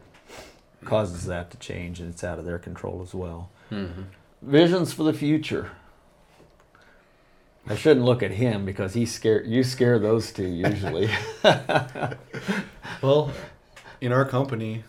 causes 0.84 1.26
that 1.26 1.50
to 1.50 1.56
change, 1.58 2.00
and 2.00 2.10
it's 2.10 2.24
out 2.24 2.38
of 2.38 2.44
their 2.44 2.58
control 2.58 3.00
as 3.02 3.14
well. 3.14 3.50
Mm-hmm. 3.70 4.02
Visions 4.42 4.92
for 4.92 5.02
the 5.04 5.12
future. 5.14 5.70
I 7.66 7.76
shouldn't 7.76 8.04
look 8.04 8.22
at 8.22 8.32
him 8.32 8.66
because 8.66 8.92
he 8.92 9.06
scare 9.06 9.42
you 9.42 9.64
scare 9.64 9.98
those 9.98 10.32
two 10.32 10.46
usually. 10.46 11.08
Well, 13.02 13.32
in 14.00 14.12
our 14.12 14.24
company, 14.24 14.82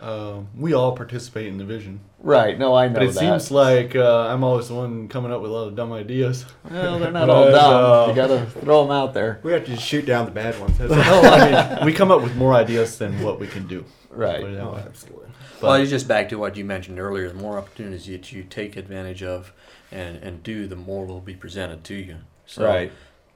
um, 0.00 0.48
we 0.56 0.74
all 0.74 0.92
participate 0.96 1.46
in 1.46 1.58
the 1.58 1.64
vision, 1.64 2.00
right? 2.20 2.58
No, 2.58 2.74
I 2.74 2.88
know 2.88 2.94
but 2.94 3.02
it 3.02 3.14
that. 3.14 3.18
seems 3.18 3.50
like 3.50 3.96
uh, 3.96 4.28
I'm 4.28 4.44
always 4.44 4.68
the 4.68 4.74
one 4.74 5.08
coming 5.08 5.32
up 5.32 5.40
with 5.40 5.50
a 5.50 5.54
lot 5.54 5.68
of 5.68 5.74
dumb 5.74 5.92
ideas. 5.92 6.44
well, 6.70 6.98
they're 6.98 7.10
not 7.10 7.26
But, 7.26 7.30
all 7.30 7.50
dumb. 7.50 7.84
uh, 7.84 8.06
you 8.08 8.14
gotta 8.14 8.46
throw 8.46 8.82
them 8.82 8.92
out 8.92 9.14
there. 9.14 9.40
We 9.42 9.52
have 9.52 9.64
to 9.66 9.76
shoot 9.76 10.06
down 10.06 10.26
the 10.26 10.30
bad 10.30 10.58
ones. 10.60 10.78
That's 10.78 10.90
no, 10.92 11.20
I 11.22 11.76
mean 11.76 11.86
we 11.86 11.92
come 11.92 12.10
up 12.10 12.22
with 12.22 12.36
more 12.36 12.54
ideas 12.54 12.98
than 12.98 13.22
what 13.22 13.40
we 13.40 13.46
can 13.46 13.66
do. 13.66 13.84
Right. 14.10 14.40
Put 14.40 14.50
it 14.50 14.54
that 14.54 14.62
Oh, 14.64 14.76
absolutely. 14.76 15.28
But 15.60 15.66
well, 15.66 15.74
it's 15.80 15.90
just 15.90 16.06
back 16.06 16.28
to 16.28 16.38
what 16.38 16.56
you 16.56 16.64
mentioned 16.64 17.00
earlier. 17.00 17.28
The 17.28 17.34
more 17.34 17.58
opportunities 17.58 18.06
that 18.06 18.30
you 18.30 18.44
take 18.44 18.76
advantage 18.76 19.22
of 19.24 19.52
and, 19.90 20.16
and 20.18 20.42
do, 20.42 20.66
the 20.68 20.76
more 20.76 21.04
will 21.04 21.20
be 21.20 21.34
presented 21.34 21.82
to 21.84 21.94
you. 21.94 22.16
So 22.46 22.64
right. 22.64 22.92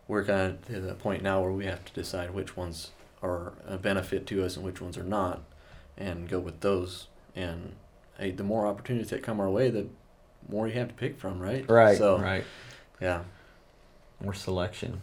we're 0.07 0.25
kind 0.25 0.53
of 0.53 0.67
to 0.67 0.81
the 0.81 0.95
point 0.95 1.23
now 1.23 1.41
where 1.43 1.53
we 1.53 1.67
have 1.67 1.85
to 1.85 1.93
decide 1.93 2.31
which 2.33 2.57
ones 2.57 2.93
are 3.23 3.53
a 3.67 3.77
benefit 3.77 4.27
to 4.29 4.45
us 4.45 4.57
and 4.57 4.65
which 4.65 4.81
ones 4.81 4.97
are 4.97 5.03
not, 5.05 5.43
and 6.03 6.29
go 6.29 6.39
with 6.39 6.61
those. 6.61 7.07
And 7.35 7.75
hey, 8.19 8.33
the 8.33 8.45
more 8.45 8.67
opportunities 8.67 9.11
that 9.11 9.23
come 9.23 9.41
our 9.41 9.51
way, 9.51 9.71
the 9.71 9.87
more 10.49 10.67
you 10.67 10.75
have 10.75 10.89
to 10.89 10.95
pick 10.95 11.19
from, 11.19 11.41
right? 11.41 11.69
Right. 11.69 11.97
So 11.97 12.19
right. 12.19 12.45
yeah. 13.01 13.23
More 14.23 14.35
selection. 14.35 15.01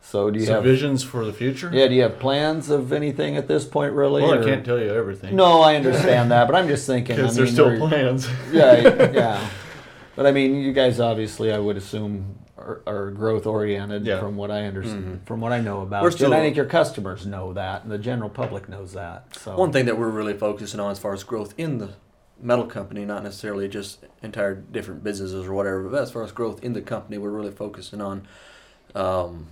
So 0.00 0.30
do 0.30 0.38
you 0.38 0.46
some 0.46 0.56
have? 0.56 0.64
visions 0.64 1.02
for 1.02 1.24
the 1.24 1.32
future. 1.32 1.70
Yeah. 1.72 1.88
Do 1.88 1.94
you 1.94 2.02
have 2.02 2.18
plans 2.18 2.70
of 2.70 2.92
anything 2.92 3.36
at 3.36 3.48
this 3.48 3.64
point, 3.64 3.92
really? 3.92 4.22
Well, 4.22 4.40
I 4.40 4.44
can't 4.44 4.64
tell 4.64 4.78
you 4.78 4.90
everything. 4.90 5.36
No, 5.36 5.60
I 5.60 5.76
understand 5.76 6.30
that, 6.30 6.46
but 6.46 6.54
I'm 6.54 6.68
just 6.68 6.86
thinking. 6.86 7.16
I 7.16 7.16
because 7.22 7.36
mean, 7.36 7.44
there's 7.44 7.52
still 7.52 7.88
plans. 7.88 8.28
yeah, 8.52 9.10
yeah. 9.12 9.48
But 10.16 10.26
I 10.26 10.32
mean, 10.32 10.56
you 10.56 10.72
guys 10.72 10.98
obviously, 10.98 11.52
I 11.52 11.58
would 11.58 11.76
assume, 11.76 12.38
are, 12.68 12.82
are 12.86 13.10
growth 13.10 13.46
oriented 13.46 14.04
Yeah. 14.06 14.20
from 14.20 14.36
what 14.36 14.50
I 14.50 14.66
understand, 14.66 15.22
Mhm. 15.22 15.26
from 15.26 15.40
what 15.40 15.52
I 15.52 15.60
know 15.60 15.80
about. 15.80 16.02
We're 16.02 16.10
still- 16.10 16.26
and 16.32 16.34
I 16.34 16.40
think 16.40 16.56
your 16.56 16.66
customers 16.66 17.26
know 17.26 17.52
that, 17.54 17.82
and 17.82 17.90
the 17.90 17.98
general 17.98 18.28
public 18.28 18.68
knows 18.68 18.92
that. 18.92 19.36
So 19.36 19.56
One 19.56 19.72
thing 19.72 19.86
that 19.86 19.98
we're 19.98 20.10
really 20.10 20.34
focusing 20.34 20.78
on 20.80 20.90
as 20.90 20.98
far 20.98 21.14
as 21.14 21.24
growth 21.24 21.54
in 21.56 21.78
the 21.78 21.90
metal 22.40 22.66
company, 22.66 23.04
not 23.04 23.22
necessarily 23.24 23.68
just 23.68 24.04
entire 24.22 24.54
different 24.54 25.02
businesses 25.02 25.46
or 25.46 25.52
whatever, 25.54 25.82
but 25.84 26.02
as 26.02 26.10
far 26.10 26.22
as 26.22 26.30
growth 26.30 26.62
in 26.62 26.72
the 26.74 26.82
company, 26.82 27.18
we're 27.18 27.30
really 27.30 27.50
focusing 27.50 28.00
on 28.00 28.22
um, 28.94 29.48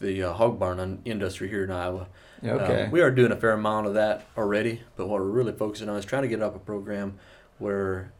the 0.00 0.22
uh, 0.22 0.32
hog 0.34 0.58
barn 0.58 1.00
industry 1.06 1.48
here 1.48 1.64
in 1.64 1.70
Iowa. 1.70 2.06
Okay, 2.44 2.84
Um, 2.84 2.90
we 2.90 3.00
are 3.00 3.10
doing 3.10 3.32
a 3.32 3.36
fair 3.36 3.52
amount 3.52 3.86
of 3.86 3.94
that 3.94 4.24
already, 4.36 4.82
but 4.96 5.08
what 5.08 5.20
we're 5.20 5.26
really 5.30 5.52
focusing 5.52 5.88
on 5.88 5.96
is 5.96 6.04
trying 6.04 6.22
to 6.22 6.28
get 6.28 6.42
up 6.42 6.54
a 6.54 6.58
program 6.58 7.14
where 7.58 8.12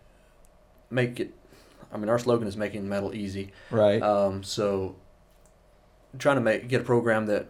make 0.90 1.20
it. 1.20 1.34
I 1.96 1.98
mean, 1.98 2.10
our 2.10 2.18
slogan 2.18 2.46
is 2.46 2.58
making 2.58 2.86
metal 2.86 3.14
easy. 3.14 3.52
right, 3.70 4.02
Um, 4.02 4.42
so 4.42 4.96
trying 6.18 6.36
to 6.36 6.42
make 6.42 6.68
get 6.68 6.82
a 6.82 6.84
program 6.84 7.24
that 7.26 7.46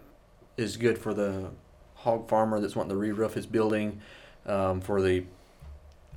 is 0.56 0.76
good 0.76 0.98
for 0.98 1.12
the 1.12 1.50
hog 1.96 2.28
farmer 2.28 2.60
that's 2.60 2.76
wanting 2.76 2.90
to 2.90 2.96
re-roof 2.96 3.34
his 3.34 3.44
building, 3.44 4.00
um, 4.46 4.80
for 4.80 5.02
the 5.02 5.24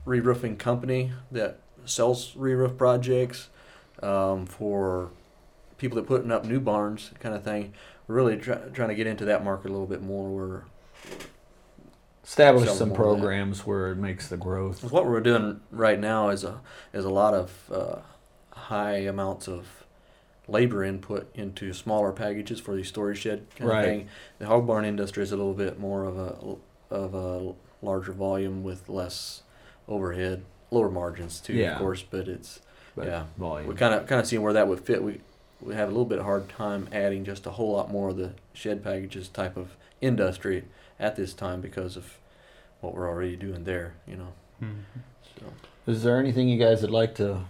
re-roofing 0.06 0.58
company 0.58 1.12
that 1.32 1.60
sells 1.86 2.36
re-roof 2.36 2.78
projects, 2.78 3.50
um, 4.04 4.46
for 4.46 5.10
people 5.80 5.96
that 5.96 6.06
putting 6.06 6.32
up 6.32 6.46
new 6.46 6.60
barns, 6.60 7.10
kind 7.20 7.34
of 7.34 7.44
thing. 7.44 7.74
We're 8.08 8.16
really 8.16 8.38
try, 8.38 8.58
trying 8.74 8.90
to 8.90 8.96
get 8.96 9.08
into 9.08 9.26
that 9.26 9.44
market 9.44 9.70
a 9.70 9.72
little 9.72 9.88
bit 9.88 10.04
more. 10.04 10.30
Where 10.30 10.66
establish 12.30 12.70
some 12.70 12.90
more 12.90 12.98
of 12.98 13.18
that. 13.18 13.22
programs 13.24 13.66
where 13.66 13.92
it 13.92 13.98
makes 13.98 14.28
the 14.28 14.38
growth. 14.38 14.92
what 14.92 15.08
we're 15.08 15.20
doing 15.20 15.62
right 15.72 16.00
now 16.00 16.30
is 16.30 16.44
a 16.44 16.62
is 16.94 17.04
a 17.04 17.10
lot 17.10 17.34
of 17.34 17.72
uh, 17.72 17.96
high 18.68 18.98
amounts 18.98 19.48
of 19.48 19.84
labor 20.48 20.84
input 20.84 21.30
into 21.36 21.74
smaller 21.74 22.12
packages 22.12 22.60
for 22.60 22.76
the 22.76 22.84
storage 22.84 23.20
shed 23.20 23.46
kind 23.56 23.70
Right. 23.70 23.80
of 23.80 23.86
thing. 23.86 24.10
The 24.40 24.46
hog 24.48 24.66
barn 24.68 24.84
industry 24.86 25.24
is 25.24 25.32
a 25.32 25.38
little 25.38 25.54
bit 25.54 25.80
more 25.80 26.06
of 26.06 26.18
a 26.18 26.56
of 26.94 27.14
a 27.14 27.54
larger 27.86 28.12
volume 28.12 28.64
with 28.64 28.90
less 28.90 29.44
overhead, 29.88 30.44
lower 30.72 30.90
margins 30.90 31.40
too, 31.40 31.54
Yeah. 31.54 31.74
of 31.74 31.78
course. 31.80 32.02
But 32.04 32.28
it's 32.28 32.62
But 32.96 33.08
Yeah. 33.08 33.26
volume. 33.38 33.68
we 33.70 33.76
kind 33.76 33.94
of 33.94 34.08
kind 34.08 34.20
of 34.20 34.26
seeing 34.28 34.42
where 34.42 34.54
that 34.54 34.68
would 34.68 34.80
fit. 34.82 35.04
We 35.04 35.22
we 35.62 35.76
have 35.76 35.90
a 35.90 35.92
little 35.92 36.06
bit 36.06 36.20
hard 36.20 36.48
time 36.50 36.88
adding 36.92 37.26
just 37.26 37.46
a 37.46 37.52
whole 37.52 37.74
lot 37.74 37.92
more 37.92 38.10
of 38.10 38.18
the 38.18 38.32
shed 38.54 38.82
packages 38.84 39.28
type 39.28 39.58
of 39.58 39.76
industry 40.02 40.64
at 41.00 41.16
this 41.18 41.34
time 41.34 41.60
because 41.62 41.98
of 41.98 42.18
what 42.82 42.96
we're 42.96 43.08
already 43.10 43.36
doing 43.36 43.66
there. 43.66 43.94
You 44.08 44.16
know, 44.16 44.34
Mhm. 44.64 44.84
so. 45.38 45.46
Is 45.86 46.02
there 46.04 46.18
anything 46.18 46.48
you 46.48 46.58
guys 46.58 46.82
would 46.82 46.92
like 46.92 47.14
to 47.16 47.42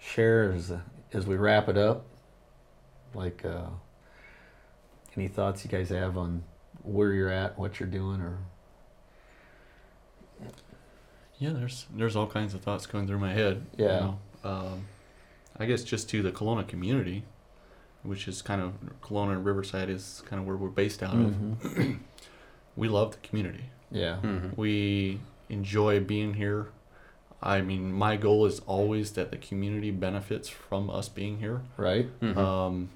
share 0.00 0.52
as 0.52 0.72
as 1.12 1.26
we 1.26 1.36
wrap 1.36 1.68
it 1.68 1.76
up? 1.78 2.04
Like 3.14 3.44
uh, 3.44 3.66
any 5.16 5.28
thoughts 5.28 5.64
you 5.64 5.70
guys 5.70 5.88
have 5.90 6.16
on 6.18 6.42
where 6.82 7.12
you're 7.12 7.30
at, 7.30 7.58
what 7.58 7.80
you're 7.80 7.88
doing, 7.88 8.20
or 8.20 8.38
Yeah, 11.38 11.50
there's 11.52 11.86
there's 11.94 12.16
all 12.16 12.26
kinds 12.26 12.54
of 12.54 12.60
thoughts 12.62 12.86
going 12.86 13.06
through 13.06 13.18
my 13.18 13.32
head. 13.32 13.64
you 13.76 13.84
Yeah. 13.86 13.98
know. 14.00 14.18
Um, 14.44 14.84
I 15.58 15.66
guess 15.66 15.82
just 15.82 16.08
to 16.10 16.22
the 16.22 16.30
Kalona 16.32 16.66
community, 16.66 17.24
which 18.02 18.28
is 18.28 18.42
kind 18.42 18.60
of 18.62 18.74
Kalona 19.02 19.32
and 19.32 19.44
Riverside 19.44 19.88
is 19.90 20.22
kind 20.26 20.40
of 20.40 20.46
where 20.46 20.56
we're 20.56 20.68
based 20.68 21.02
out 21.02 21.14
of. 21.14 21.32
Mhm. 21.32 21.98
We 22.76 22.86
love 22.88 23.10
the 23.10 23.18
community. 23.26 23.64
yeah, 23.90 24.18
Mhm. 24.22 24.56
We 24.56 25.18
enjoy 25.48 25.98
being 25.98 26.34
here. 26.34 26.68
I 27.42 27.60
mean, 27.60 27.92
my 27.92 28.16
goal 28.16 28.46
is 28.46 28.60
always 28.66 29.12
that 29.12 29.30
the 29.30 29.36
community 29.36 29.90
benefits 29.90 30.48
from 30.48 30.90
us 30.90 31.08
being 31.08 31.38
here. 31.38 31.60
right, 31.76 32.08
Mhm. 32.20 32.36
Um, 32.36 32.88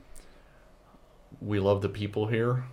we 1.40 1.58
love 1.60 1.82
the 1.82 1.88
people 1.88 2.26
here. 2.26 2.64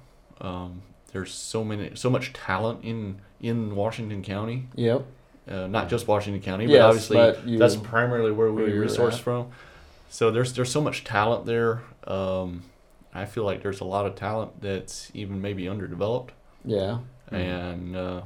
Um, 0.42 0.82
there's 1.12 1.34
so 1.34 1.64
many, 1.64 1.92
so 1.96 2.10
much 2.10 2.34
talent 2.34 2.84
in 2.84 3.20
in 3.42 3.76
Washington 3.76 4.22
County. 4.22 4.68
yep, 4.76 5.06
Uh, 5.48 5.66
not 5.68 5.88
just 5.90 6.08
Washington 6.08 6.42
County, 6.42 6.66
but 6.68 6.74
Yes, 6.74 6.84
obviously 6.84 7.18
but 7.18 7.48
you- 7.48 7.58
that's 7.58 7.76
primarily 7.78 8.32
where 8.32 8.52
we 8.52 8.64
where 8.64 8.80
resource 8.82 9.16
at. 9.16 9.22
from. 9.22 9.48
So 10.10 10.30
there's 10.32 10.54
there's 10.54 10.72
so 10.72 10.82
much 10.82 11.04
talent 11.06 11.46
there. 11.46 11.82
Um, 12.06 12.64
I 13.14 13.26
feel 13.26 13.44
like 13.46 13.64
there's 13.64 13.80
a 13.80 13.86
lot 13.86 14.06
of 14.06 14.16
talent 14.16 14.62
that's 14.62 15.10
even 15.14 15.42
maybe 15.42 15.68
underdeveloped. 15.70 16.34
yeah. 16.66 17.00
And 17.32 17.96
uh, 17.96 18.22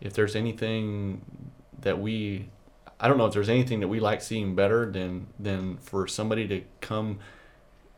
if 0.00 0.12
there's 0.14 0.34
anything 0.36 1.20
that 1.82 1.98
we, 2.00 2.48
I 3.00 3.08
don't 3.08 3.16
know 3.16 3.26
if 3.26 3.32
there's 3.32 3.48
anything 3.48 3.80
that 3.80 3.88
we 3.88 3.98
like 3.98 4.20
seeing 4.20 4.54
better 4.54 4.90
than 4.90 5.28
than 5.38 5.78
for 5.78 6.06
somebody 6.06 6.46
to 6.48 6.62
come 6.80 7.18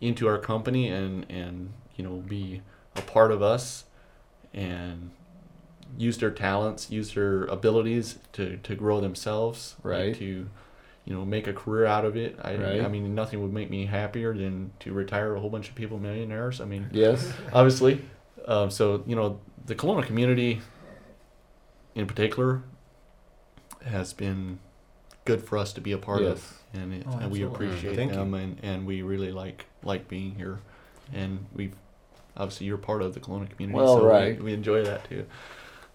into 0.01 0.29
our 0.29 0.39
company 0.39 0.89
and 0.89 1.27
and 1.29 1.73
you 1.97 2.05
know 2.05 2.17
be 2.17 2.63
a 2.97 3.03
part 3.03 3.33
of 3.33 3.43
us 3.43 3.85
and 4.55 5.11
use 5.99 6.19
their 6.19 6.31
talents, 6.31 6.91
use 6.91 7.15
their 7.15 7.45
abilities 7.45 8.19
to, 8.33 8.57
to 8.59 8.75
grow 8.75 9.01
themselves, 9.01 9.77
Right. 9.83 10.15
To 10.17 10.49
you 11.05 11.13
know 11.13 11.25
make 11.25 11.49
a 11.49 11.53
career 11.53 11.85
out 11.85 12.05
of 12.05 12.17
it. 12.17 12.39
I 12.41 12.57
Right. 12.57 12.81
I 12.81 12.89
mean 12.89 13.15
nothing 13.15 13.43
would 13.43 13.53
make 13.53 13.71
me 13.71 13.87
happier 13.87 14.33
than 14.35 14.73
to 14.81 14.93
retire 14.93 15.35
a 15.35 15.41
whole 15.41 15.51
bunch 15.51 15.69
of 15.69 15.75
people 15.75 15.99
millionaires. 15.99 16.61
I 16.61 16.65
mean 16.65 16.89
yes, 16.93 17.33
obviously. 17.53 18.01
Um, 18.47 18.71
so 18.71 19.03
you 19.07 19.17
know 19.17 19.41
the 19.67 19.75
Kalona 19.75 20.05
community, 20.05 20.61
in 21.95 22.07
particular, 22.07 22.63
has 23.85 24.13
been 24.13 24.59
good 25.25 25.43
for 25.43 25.59
us 25.59 25.73
to 25.75 25.81
be 25.81 25.93
a 25.93 25.99
part 25.99 26.23
yes, 26.23 26.33
of, 26.33 26.81
and, 26.81 26.95
it, 26.95 27.07
Oh, 27.07 27.19
and 27.19 27.31
we 27.31 27.43
appreciate 27.43 27.97
Thank 27.97 28.13
you. 28.13 28.19
them, 28.19 28.35
and, 28.35 28.59
and 28.63 28.87
we 28.87 29.03
really 29.03 29.33
like 29.33 29.67
like 29.83 30.09
being 30.09 30.35
here, 30.35 30.61
and 31.13 31.47
we've 31.55 31.75
obviously 32.37 32.67
you're 32.67 32.79
part 32.79 33.03
of 33.03 33.15
the 33.15 33.21
Kalona 33.21 33.49
community, 33.51 33.77
Well, 33.77 33.99
so 33.99 34.07
right. 34.07 34.37
we, 34.39 34.45
we 34.47 34.53
enjoy 34.53 34.85
that 34.85 35.09
too. 35.09 35.27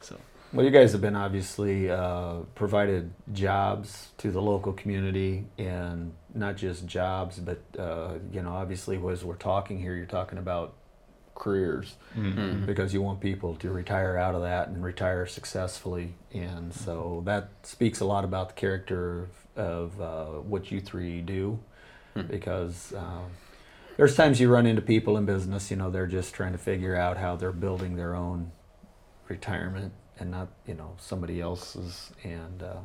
So 0.02 0.18
Well, 0.54 0.66
you 0.66 0.72
guys 0.72 0.92
have 0.92 1.02
been 1.02 1.16
obviously 1.16 1.90
uh, 1.90 2.42
provided 2.56 3.12
jobs 3.34 4.10
to 4.20 4.32
the 4.32 4.42
local 4.42 4.74
community, 4.74 5.46
and 5.58 6.14
not 6.34 6.56
just 6.56 6.86
jobs, 6.86 7.40
but 7.40 7.62
uh, 7.78 8.14
you 8.32 8.42
know, 8.42 8.52
obviously, 8.52 9.00
as 9.12 9.24
we're 9.26 9.36
talking 9.36 9.80
here, 9.80 9.96
you're 9.96 10.06
talking 10.06 10.38
about 10.38 10.74
careers 11.38 11.96
Mhm. 12.16 12.66
because 12.66 12.94
you 12.94 13.02
want 13.02 13.20
people 13.20 13.56
to 13.56 13.70
retire 13.70 14.18
out 14.18 14.36
of 14.36 14.42
that 14.42 14.68
and 14.70 14.84
retire 14.84 15.26
successfully, 15.26 16.14
and 16.34 16.74
so 16.74 17.22
that 17.26 17.50
speaks 17.64 18.00
a 18.00 18.06
lot 18.06 18.24
about 18.24 18.50
the 18.50 18.56
character 18.56 19.28
of, 19.56 19.66
of 19.66 20.02
uh, 20.02 20.26
what 20.42 20.72
you 20.72 20.82
three 20.82 21.22
do, 21.22 21.60
Mhm. 22.16 22.28
because. 22.28 22.94
Um, 22.94 23.26
there's 23.98 24.16
times 24.16 24.40
you 24.40 24.48
run 24.48 24.68
into 24.68 24.80
people 24.84 25.18
in 25.18 25.26
business, 25.26 25.72
you 25.72 25.76
know, 25.78 25.90
they're 25.90 26.06
just 26.06 26.32
trying 26.36 26.52
to 26.52 26.60
figure 26.60 26.96
out 26.96 27.18
how 27.18 27.36
they're 27.36 27.52
building 27.52 27.96
their 27.96 28.14
own 28.14 28.52
retirement 29.28 29.92
and 30.20 30.30
not, 30.30 30.50
you 30.68 30.76
know, 30.76 30.94
somebody 31.00 31.42
else's. 31.42 32.12
And 32.24 32.62
uh, 32.62 32.76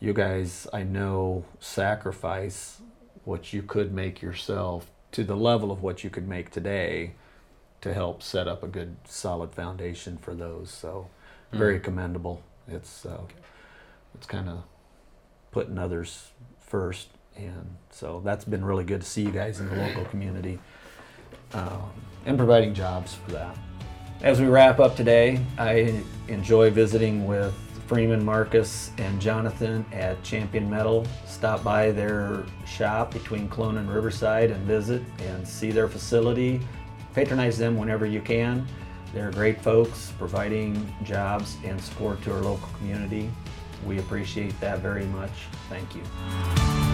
you 0.00 0.12
guys, 0.12 0.66
I 0.70 0.82
know, 0.82 1.46
sacrifice 1.60 2.82
what 3.24 3.54
you 3.54 3.62
could 3.62 3.90
make 3.92 4.20
yourself 4.20 4.90
to 5.12 5.24
the 5.24 5.34
level 5.36 5.72
of 5.72 5.82
what 5.82 6.04
you 6.04 6.10
could 6.10 6.28
make 6.28 6.50
today 6.50 7.14
to 7.80 7.94
help 7.94 8.22
set 8.22 8.48
up 8.48 8.62
a 8.62 8.66
good, 8.66 8.96
solid 9.04 9.52
foundation 9.54 10.16
for 10.18 10.34
those. 10.34 10.70
So, 10.70 11.08
very 11.52 11.78
Mhm. 11.78 11.84
commendable. 11.84 12.42
It's 12.66 13.06
uh, 13.06 13.20
it's 14.14 14.26
kind 14.26 14.48
of 14.48 14.64
putting 15.50 15.78
others 15.78 16.32
first, 16.58 17.08
and 17.36 17.76
so 17.90 18.20
that's 18.24 18.44
been 18.44 18.64
really 18.64 18.84
good 18.84 19.00
to 19.02 19.06
see 19.06 19.22
you 19.22 19.30
guys 19.30 19.60
in 19.60 19.68
the 19.68 19.76
local 19.76 20.04
community 20.06 20.58
um, 21.54 21.90
and 22.26 22.36
providing 22.36 22.74
jobs 22.74 23.14
for 23.14 23.32
that. 23.32 23.56
As 24.20 24.40
we 24.40 24.46
wrap 24.48 24.80
up 24.80 24.96
today, 24.96 25.40
I 25.56 26.02
enjoy 26.26 26.70
visiting 26.70 27.26
with 27.26 27.54
Freeman, 27.86 28.22
Marcus, 28.22 28.90
and 28.98 29.18
Jonathan 29.20 29.86
at 29.92 30.22
Champion 30.22 30.68
Metal. 30.68 31.06
Stop 31.26 31.64
by 31.64 31.90
their 31.92 32.44
shop 32.66 33.12
between 33.14 33.48
Kalona 33.48 33.78
and 33.78 33.90
Riverside 33.90 34.50
and 34.50 34.60
visit 34.66 35.00
and 35.20 35.46
see 35.48 35.70
their 35.70 35.88
facility. 35.88 36.60
Patronize 37.14 37.58
them 37.58 37.76
whenever 37.76 38.06
you 38.06 38.20
can. 38.20 38.66
They're 39.12 39.30
great 39.30 39.60
folks 39.62 40.12
providing 40.18 40.94
jobs 41.02 41.56
and 41.64 41.80
support 41.80 42.22
to 42.22 42.32
our 42.32 42.40
local 42.40 42.68
community. 42.78 43.30
we 43.86 43.98
appreciate 43.98 44.58
that 44.60 44.80
very 44.80 45.06
much. 45.06 45.30
Thank 45.68 45.94
you. 45.94 46.87